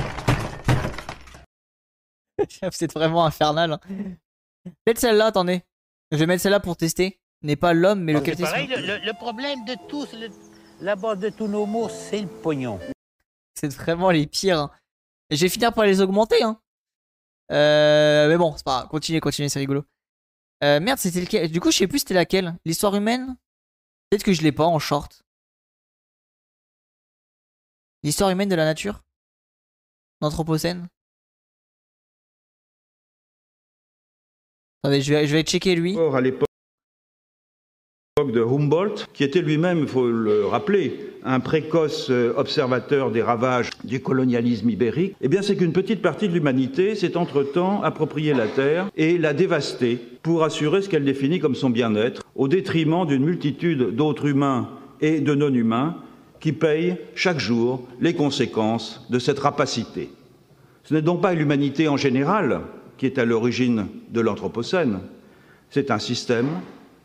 C'est 2.73 2.93
vraiment 2.93 3.25
infernal. 3.27 3.73
hein. 3.73 3.81
Peut-être 4.85 4.99
celle-là, 4.99 5.27
attendez. 5.27 5.63
Je 6.11 6.17
vais 6.19 6.27
mettre 6.27 6.43
celle-là 6.43 6.61
pour 6.61 6.77
tester. 6.77 7.21
N'est 7.43 7.57
pas 7.57 7.75
l'homme, 7.75 8.01
mais 8.01 8.13
le 8.15 8.21
C'est 8.21 8.25
capitalisme. 8.37 8.53
pareil, 8.69 8.87
le, 8.87 8.95
le- 8.99 9.05
le 9.05 9.13
problème 9.13 9.65
de 9.67 9.75
tous, 9.89 10.13
le- 10.15 10.29
la 10.81 10.97
base 10.97 11.19
de 11.19 11.29
tous 11.29 11.47
nos 11.49 11.67
mots, 11.67 11.89
c'est 11.91 12.21
le 12.23 12.29
pognon. 12.29 12.79
C'est 13.71 13.77
vraiment 13.81 14.11
les 14.11 14.27
pires. 14.27 14.59
hein. 14.59 14.71
Je 15.31 15.41
vais 15.41 15.49
finir 15.49 15.73
par 15.73 15.85
les 15.85 16.01
augmenter. 16.01 16.43
Hein. 16.43 16.61
Euh, 17.51 18.29
mais 18.29 18.37
bon, 18.37 18.55
c'est 18.57 18.65
pas 18.65 18.79
grave. 18.81 18.89
Continuez, 18.89 19.21
continuez, 19.21 19.49
c'est 19.49 19.59
rigolo. 19.59 19.85
Euh, 20.63 20.81
merde, 20.81 20.99
c'était 20.99 21.21
lequel? 21.21 21.51
Du 21.51 21.61
coup, 21.61 21.71
je 21.71 21.79
sais 21.79 21.87
plus 21.87 22.01
c'était 22.01 22.15
laquelle. 22.15 22.57
L'histoire 22.65 22.95
humaine? 22.95 23.37
Peut-être 24.11 24.25
que 24.25 24.33
je 24.33 24.43
l'ai 24.43 24.53
pas 24.53 24.67
en 24.67 24.79
short. 24.79 25.23
L'histoire 28.03 28.31
humaine 28.31 28.49
de 28.49 28.55
la 28.55 28.65
nature? 28.65 29.03
L'Anthropocène 30.21 30.89
je 34.85 35.15
vais, 35.15 35.27
je 35.27 35.35
vais 35.35 35.43
checker 35.43 35.75
lui. 35.75 35.99
À 35.99 36.21
l'époque 36.21 36.49
de 38.23 38.43
Humboldt, 38.43 39.09
qui 39.13 39.25
était 39.25 39.43
lui-même, 39.43 39.81
il 39.81 39.89
faut 39.89 40.07
le 40.07 40.47
rappeler, 40.47 41.01
un 41.25 41.41
précoce 41.41 42.11
euh, 42.11 42.33
observateur 42.37 43.11
des 43.11 43.23
ravages 43.23 43.71
du 43.83 43.99
colonialisme 43.99 44.71
ibérique, 44.71 45.17
eh 45.21 45.27
bien 45.27 45.43
c'est 45.43 45.57
qu'une 45.57 45.73
petite 45.73 46.01
partie 46.01 46.29
de 46.29 46.33
l'humanité 46.33 46.95
s'est 46.95 47.17
entre-temps 47.17 47.83
approprié 47.83 48.33
la 48.33 48.47
terre 48.47 48.89
et 48.97 49.19
l'a 49.19 49.33
dévastée 49.35 49.99
pour 50.23 50.45
assurer 50.45 50.81
ce 50.81 50.89
qu'elle 50.89 51.05
définit 51.05 51.41
comme 51.41 51.57
son 51.57 51.71
bien-être, 51.71 52.23
au 52.37 52.47
détriment 52.47 53.05
d'une 53.05 53.25
multitude 53.25 53.97
d'autres 53.97 54.29
humains 54.29 54.69
et 55.01 55.21
de 55.21 55.35
non-humains 55.35 55.97
qui 56.39 56.53
payent 56.53 56.95
chaque 57.17 57.41
jour 57.41 57.85
les 58.01 58.15
conséquences 58.15 59.05
de 59.11 59.19
cette 59.19 59.41
rapacité. 59.41 60.09
Ce 60.85 60.95
n'est 60.95 61.03
donc 61.03 61.21
pas 61.21 61.35
l'humanité 61.35 61.89
en 61.89 61.97
général 61.97 62.61
qui 62.97 63.07
est 63.07 63.19
à 63.19 63.25
l'origine 63.25 63.89
de 64.13 64.21
l'Anthropocène, 64.21 65.01
c'est 65.69 65.91
un 65.91 65.99
système, 65.99 66.47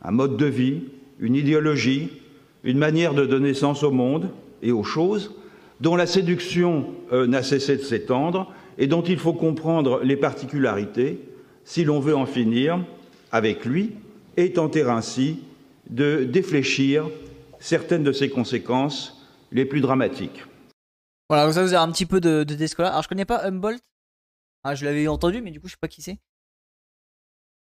un 0.04 0.12
mode 0.12 0.38
de 0.38 0.45
vie, 0.45 0.84
une 1.19 1.36
idéologie, 1.36 2.10
une 2.63 2.77
manière 2.77 3.13
de 3.13 3.25
donner 3.25 3.53
sens 3.53 3.84
au 3.84 3.91
monde 3.91 4.32
et 4.62 4.71
aux 4.71 4.84
choses, 4.84 5.36
dont 5.79 5.95
la 5.95 6.05
séduction 6.05 6.93
euh, 7.12 7.27
n'a 7.27 7.43
cessé 7.43 7.77
de 7.77 7.82
s'étendre 7.82 8.51
et 8.77 8.88
dont 8.88 9.01
il 9.01 9.17
faut 9.17 9.34
comprendre 9.34 10.01
les 10.03 10.17
particularités 10.17 11.19
si 11.63 11.84
l'on 11.84 11.99
veut 11.99 12.15
en 12.15 12.25
finir 12.25 12.84
avec 13.32 13.65
lui 13.65 13.91
et 14.38 14.53
tenter 14.53 14.84
ainsi 14.84 15.39
de 15.89 16.23
défléchir 16.23 17.10
certaines 17.60 18.03
de 18.03 18.12
ses 18.12 18.29
conséquences 18.29 19.25
les 19.51 19.65
plus 19.65 19.82
dramatiques. 19.82 20.43
Voilà, 21.29 21.43
comme 21.43 21.53
ça 21.53 21.62
vous 21.62 21.73
avez 21.73 21.84
un 21.84 21.91
petit 21.91 22.05
peu 22.05 22.19
de, 22.19 22.43
de. 22.43 22.82
Alors 22.82 23.03
je 23.03 23.08
connais 23.08 23.25
pas 23.25 23.43
Humboldt. 23.45 23.82
Ah, 24.63 24.75
je 24.75 24.86
l'avais 24.86 25.08
entendu, 25.08 25.41
mais 25.41 25.51
du 25.51 25.60
coup 25.60 25.67
je 25.67 25.73
sais 25.73 25.79
pas 25.79 25.88
qui 25.88 26.01
c'est. 26.01 26.19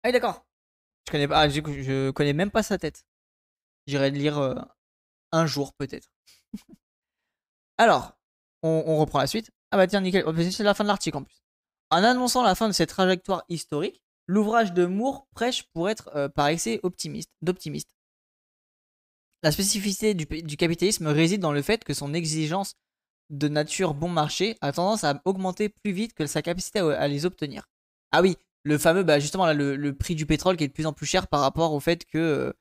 Ah 0.03 0.09
oui, 0.09 0.11
d'accord. 0.11 0.45
Je 1.07 1.11
connais 1.11 1.27
pas. 1.27 1.39
ah, 1.39 1.49
je 1.49 2.11
connais 2.11 2.33
même 2.33 2.51
pas 2.51 2.63
sa 2.63 2.77
tête. 2.77 3.03
J'irai 3.87 4.11
le 4.11 4.17
lire 4.17 4.37
euh, 4.37 4.55
un 5.31 5.45
jour 5.45 5.73
peut-être. 5.73 6.09
Alors, 7.77 8.17
on, 8.63 8.97
reprend 8.97 9.19
la 9.19 9.27
suite. 9.27 9.51
Ah 9.71 9.77
bah 9.77 9.87
tiens, 9.87 10.01
nickel. 10.01 10.23
Oh, 10.25 10.33
C'est 10.35 10.63
la 10.63 10.73
fin 10.73 10.83
de 10.83 10.87
l'article 10.87 11.17
en 11.17 11.23
plus. 11.23 11.43
En 11.91 12.03
annonçant 12.03 12.41
la 12.43 12.55
fin 12.55 12.67
de 12.67 12.73
cette 12.73 12.89
trajectoire 12.89 13.43
historique, 13.49 14.01
l'ouvrage 14.27 14.73
de 14.73 14.85
Moore 14.85 15.27
prêche 15.35 15.63
pour 15.73 15.89
être 15.89 16.09
euh, 16.15 16.29
par 16.29 16.47
excès 16.47 16.79
optimiste, 16.81 17.29
d'optimiste. 17.41 17.95
La 19.43 19.51
spécificité 19.51 20.15
du, 20.15 20.25
du 20.25 20.57
capitalisme 20.57 21.07
réside 21.07 21.41
dans 21.41 21.51
le 21.51 21.61
fait 21.61 21.83
que 21.83 21.93
son 21.93 22.13
exigence 22.13 22.73
de 23.29 23.47
nature 23.47 23.93
bon 23.93 24.09
marché 24.09 24.57
a 24.61 24.71
tendance 24.71 25.03
à 25.03 25.21
augmenter 25.25 25.69
plus 25.69 25.91
vite 25.91 26.13
que 26.13 26.25
sa 26.25 26.41
capacité 26.41 26.79
à, 26.79 26.99
à 26.99 27.07
les 27.07 27.25
obtenir. 27.25 27.67
Ah 28.11 28.21
oui, 28.21 28.37
le 28.63 28.79
fameux, 28.79 29.03
bah 29.03 29.19
justement, 29.19 29.45
là, 29.45 29.53
le, 29.53 29.75
le 29.75 29.95
prix 29.95 30.15
du 30.15 30.25
pétrole 30.25 30.57
qui 30.57 30.63
est 30.63 30.67
de 30.67 30.73
plus 30.73 30.87
en 30.87 30.93
plus 30.93 31.05
cher 31.05 31.27
par 31.27 31.41
rapport 31.41 31.73
au 31.73 31.79
fait 31.79 32.03
que 32.05 32.55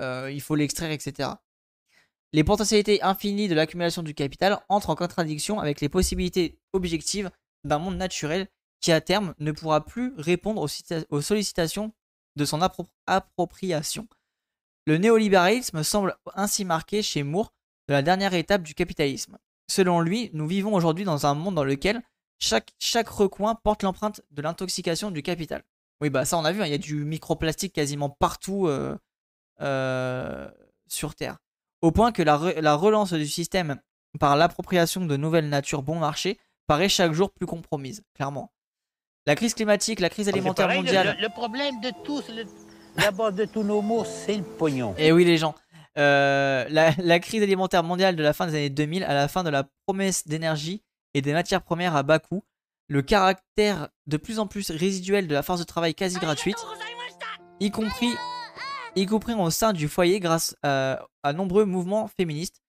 euh, 0.00 0.30
il 0.32 0.40
faut 0.40 0.54
l'extraire, 0.54 0.90
etc. 0.90 1.30
Les 2.32 2.44
potentialités 2.44 3.02
infinies 3.02 3.48
de 3.48 3.54
l'accumulation 3.54 4.02
du 4.02 4.14
capital 4.14 4.60
entrent 4.68 4.90
en 4.90 4.96
contradiction 4.96 5.60
avec 5.60 5.80
les 5.80 5.88
possibilités 5.88 6.58
objectives 6.72 7.30
d'un 7.62 7.78
monde 7.78 7.96
naturel 7.96 8.48
qui, 8.80 8.92
à 8.92 9.00
terme, 9.00 9.34
ne 9.38 9.52
pourra 9.52 9.84
plus 9.84 10.12
répondre 10.18 10.60
aux, 10.60 10.68
cita- 10.68 11.04
aux 11.10 11.20
sollicitations 11.20 11.92
de 12.36 12.44
son 12.44 12.58
appro- 12.60 12.88
appropriation. 13.06 14.08
Le 14.86 14.98
néolibéralisme 14.98 15.82
semble 15.82 16.16
ainsi 16.34 16.64
marqué 16.64 17.02
chez 17.02 17.22
Moore 17.22 17.54
de 17.88 17.94
la 17.94 18.02
dernière 18.02 18.34
étape 18.34 18.62
du 18.62 18.74
capitalisme. 18.74 19.38
Selon 19.70 20.00
lui, 20.00 20.30
nous 20.34 20.46
vivons 20.46 20.74
aujourd'hui 20.74 21.04
dans 21.04 21.26
un 21.26 21.34
monde 21.34 21.54
dans 21.54 21.64
lequel 21.64 22.02
chaque, 22.40 22.72
chaque 22.78 23.08
recoin 23.08 23.54
porte 23.54 23.82
l'empreinte 23.82 24.20
de 24.30 24.42
l'intoxication 24.42 25.10
du 25.10 25.22
capital. 25.22 25.62
Oui, 26.00 26.10
bah 26.10 26.24
ça 26.24 26.36
on 26.36 26.44
a 26.44 26.52
vu, 26.52 26.60
hein, 26.60 26.66
il 26.66 26.72
y 26.72 26.74
a 26.74 26.78
du 26.78 26.96
microplastique 27.04 27.72
quasiment 27.72 28.10
partout 28.10 28.66
euh, 28.66 28.98
euh, 29.60 30.48
sur 30.88 31.14
Terre. 31.14 31.36
Au 31.82 31.90
point 31.92 32.12
que 32.12 32.22
la, 32.22 32.36
re- 32.36 32.60
la 32.60 32.74
relance 32.74 33.12
du 33.12 33.26
système 33.26 33.80
par 34.20 34.36
l'appropriation 34.36 35.04
de 35.04 35.16
nouvelles 35.16 35.48
natures 35.48 35.82
bon 35.82 35.98
marché 35.98 36.38
paraît 36.66 36.88
chaque 36.88 37.12
jour 37.12 37.30
plus 37.30 37.46
compromise, 37.46 38.02
clairement. 38.14 38.52
La 39.26 39.34
crise 39.34 39.54
climatique, 39.54 40.00
la 40.00 40.08
crise 40.10 40.26
C'est 40.26 40.32
alimentaire 40.32 40.66
pareil, 40.66 40.82
mondiale. 40.82 41.16
Le, 41.18 41.22
le 41.24 41.28
problème 41.30 41.80
de 41.80 41.90
tous, 42.04 42.24
la 42.96 43.10
base 43.10 43.34
de 43.34 43.44
tous 43.44 43.62
nos 43.62 43.80
maux, 43.82 44.04
c'est 44.04 44.36
le 44.36 44.42
pognon. 44.44 44.94
Et 44.98 45.12
oui, 45.12 45.24
les 45.24 45.36
gens. 45.38 45.54
Euh, 45.96 46.66
la, 46.70 46.90
la 46.98 47.18
crise 47.20 47.42
alimentaire 47.42 47.82
mondiale 47.84 48.16
de 48.16 48.22
la 48.22 48.32
fin 48.32 48.46
des 48.46 48.54
années 48.54 48.70
2000 48.70 49.04
à 49.04 49.14
la 49.14 49.28
fin 49.28 49.44
de 49.44 49.50
la 49.50 49.64
promesse 49.86 50.26
d'énergie 50.26 50.82
et 51.14 51.22
des 51.22 51.32
matières 51.32 51.62
premières 51.62 51.94
à 51.96 52.02
bas 52.02 52.18
coût, 52.18 52.42
le 52.88 53.00
caractère 53.02 53.88
de 54.06 54.16
plus 54.16 54.38
en 54.38 54.46
plus 54.46 54.70
résiduel 54.70 55.26
de 55.28 55.34
la 55.34 55.42
force 55.42 55.60
de 55.60 55.64
travail 55.64 55.94
quasi 55.94 56.18
gratuite, 56.18 56.56
y 57.60 57.70
compris, 57.70 58.10
y 58.96 59.06
compris 59.06 59.34
au 59.34 59.50
sein 59.50 59.72
du 59.72 59.88
foyer 59.88 60.20
grâce 60.20 60.56
à, 60.62 61.06
à 61.22 61.32
nombreux 61.32 61.64
mouvements 61.64 62.08
féministes, 62.08 62.62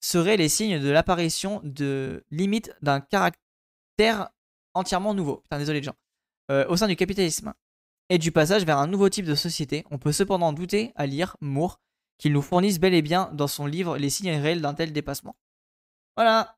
seraient 0.00 0.36
les 0.36 0.48
signes 0.48 0.80
de 0.80 0.90
l'apparition 0.90 1.60
de 1.64 2.24
limites 2.30 2.74
d'un 2.82 3.00
caractère 3.00 4.30
entièrement 4.74 5.14
nouveau. 5.14 5.36
Putain, 5.38 5.58
désolé 5.58 5.80
les 5.80 5.84
gens. 5.84 5.96
Euh, 6.50 6.66
au 6.68 6.76
sein 6.76 6.88
du 6.88 6.96
capitalisme 6.96 7.54
et 8.08 8.18
du 8.18 8.32
passage 8.32 8.64
vers 8.64 8.78
un 8.78 8.88
nouveau 8.88 9.08
type 9.08 9.24
de 9.24 9.34
société, 9.34 9.84
on 9.90 9.98
peut 9.98 10.12
cependant 10.12 10.52
douter 10.52 10.92
à 10.96 11.06
lire 11.06 11.36
Moore 11.40 11.80
qu'il 12.18 12.32
nous 12.32 12.42
fournisse 12.42 12.78
bel 12.78 12.94
et 12.94 13.02
bien 13.02 13.30
dans 13.32 13.46
son 13.46 13.66
livre 13.66 13.96
les 13.96 14.10
signes 14.10 14.32
réels 14.32 14.60
d'un 14.60 14.74
tel 14.74 14.92
dépassement. 14.92 15.36
Voilà. 16.16 16.56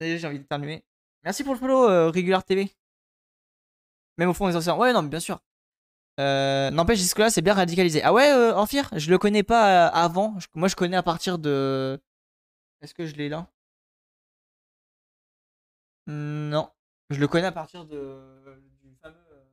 J'ai 0.00 0.24
envie 0.26 0.38
d'éternuer. 0.38 0.84
Merci 1.24 1.44
pour 1.44 1.54
le 1.54 1.60
follow, 1.60 1.88
euh, 1.88 2.10
Regular 2.10 2.44
TV. 2.44 2.70
Même 4.18 4.30
au 4.30 4.34
fond 4.34 4.48
des 4.48 4.56
anciens. 4.56 4.76
Ouais, 4.76 4.92
non, 4.92 5.02
mais 5.02 5.08
bien 5.08 5.20
sûr. 5.20 5.40
Euh, 6.20 6.70
N'empêche, 6.70 6.98
jusque-là, 6.98 7.30
c'est 7.30 7.42
bien 7.42 7.54
radicalisé. 7.54 8.02
Ah 8.02 8.12
ouais, 8.12 8.30
euh, 8.32 8.52
Je 8.96 9.10
le 9.10 9.18
connais 9.18 9.42
pas 9.42 9.88
euh, 9.88 9.90
avant. 9.92 10.36
Moi, 10.54 10.68
je 10.68 10.76
connais 10.76 10.96
à 10.96 11.02
partir 11.02 11.38
de. 11.38 12.00
Est-ce 12.82 12.94
que 12.94 13.06
je 13.06 13.14
l'ai 13.16 13.28
là? 13.28 13.48
Non. 16.06 16.70
Je 17.10 17.18
le 17.20 17.28
connais 17.28 17.46
à 17.46 17.52
partir 17.52 17.84
de. 17.86 18.18
Du 18.82 18.94
fameux. 19.02 19.16
euh, 19.32 19.44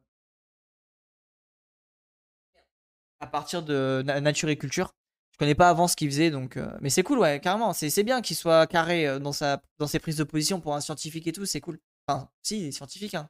À 3.19 3.27
partir 3.27 3.63
de 3.63 4.03
Na- 4.05 4.21
Nature 4.21 4.49
et 4.49 4.57
Culture. 4.57 4.93
Je 5.31 5.37
connais 5.37 5.55
pas 5.55 5.69
avant 5.69 5.87
ce 5.87 5.95
qu'il 5.95 6.09
faisait, 6.09 6.31
donc. 6.31 6.57
euh, 6.57 6.67
Mais 6.81 6.89
c'est 6.89 7.03
cool, 7.03 7.19
ouais, 7.19 7.39
carrément. 7.39 7.73
C'est 7.73 8.03
bien 8.03 8.21
qu'il 8.21 8.35
soit 8.35 8.67
carré 8.67 9.19
dans, 9.19 9.33
sa... 9.33 9.61
dans 9.79 9.87
ses 9.87 9.99
prises 9.99 10.17
de 10.17 10.23
position 10.23 10.59
pour 10.61 10.75
un 10.75 10.81
scientifique 10.81 11.27
et 11.27 11.31
tout, 11.31 11.45
c'est 11.45 11.61
cool. 11.61 11.79
Enfin, 12.07 12.29
si, 12.43 12.59
il 12.61 12.67
est 12.67 12.71
scientifique, 12.71 13.13
hein. 13.15 13.29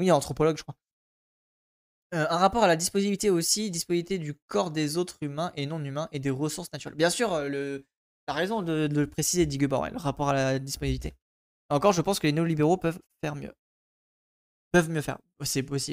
Oui, 0.00 0.10
anthropologue, 0.12 0.58
je 0.58 0.62
crois. 0.64 0.76
Euh, 2.14 2.26
un 2.28 2.36
rapport 2.36 2.62
à 2.62 2.66
la 2.66 2.76
disponibilité 2.76 3.30
aussi, 3.30 3.70
disponibilité 3.70 4.18
du 4.18 4.34
corps 4.46 4.70
des 4.70 4.98
autres 4.98 5.16
humains 5.22 5.50
et 5.56 5.64
non 5.64 5.82
humains 5.82 6.08
et 6.12 6.18
des 6.18 6.30
ressources 6.30 6.70
naturelles. 6.72 6.96
Bien 6.96 7.08
sûr, 7.08 7.32
euh, 7.32 7.48
le... 7.48 7.86
t'as 8.26 8.34
raison 8.34 8.60
de, 8.60 8.88
le 8.92 9.06
préciser, 9.06 9.46
ouais, 9.46 9.90
le 9.90 9.96
rapport 9.96 10.28
à 10.28 10.34
la 10.34 10.58
disponibilité. 10.58 11.14
Encore, 11.70 11.92
je 11.92 12.02
pense 12.02 12.18
que 12.18 12.26
les 12.26 12.32
néolibéraux 12.34 12.76
peuvent 12.76 13.00
faire 13.22 13.34
mieux. 13.34 13.52
Peuvent 14.72 14.90
mieux 14.90 15.00
faire. 15.00 15.18
C'est 15.42 15.62
possible. 15.62 15.90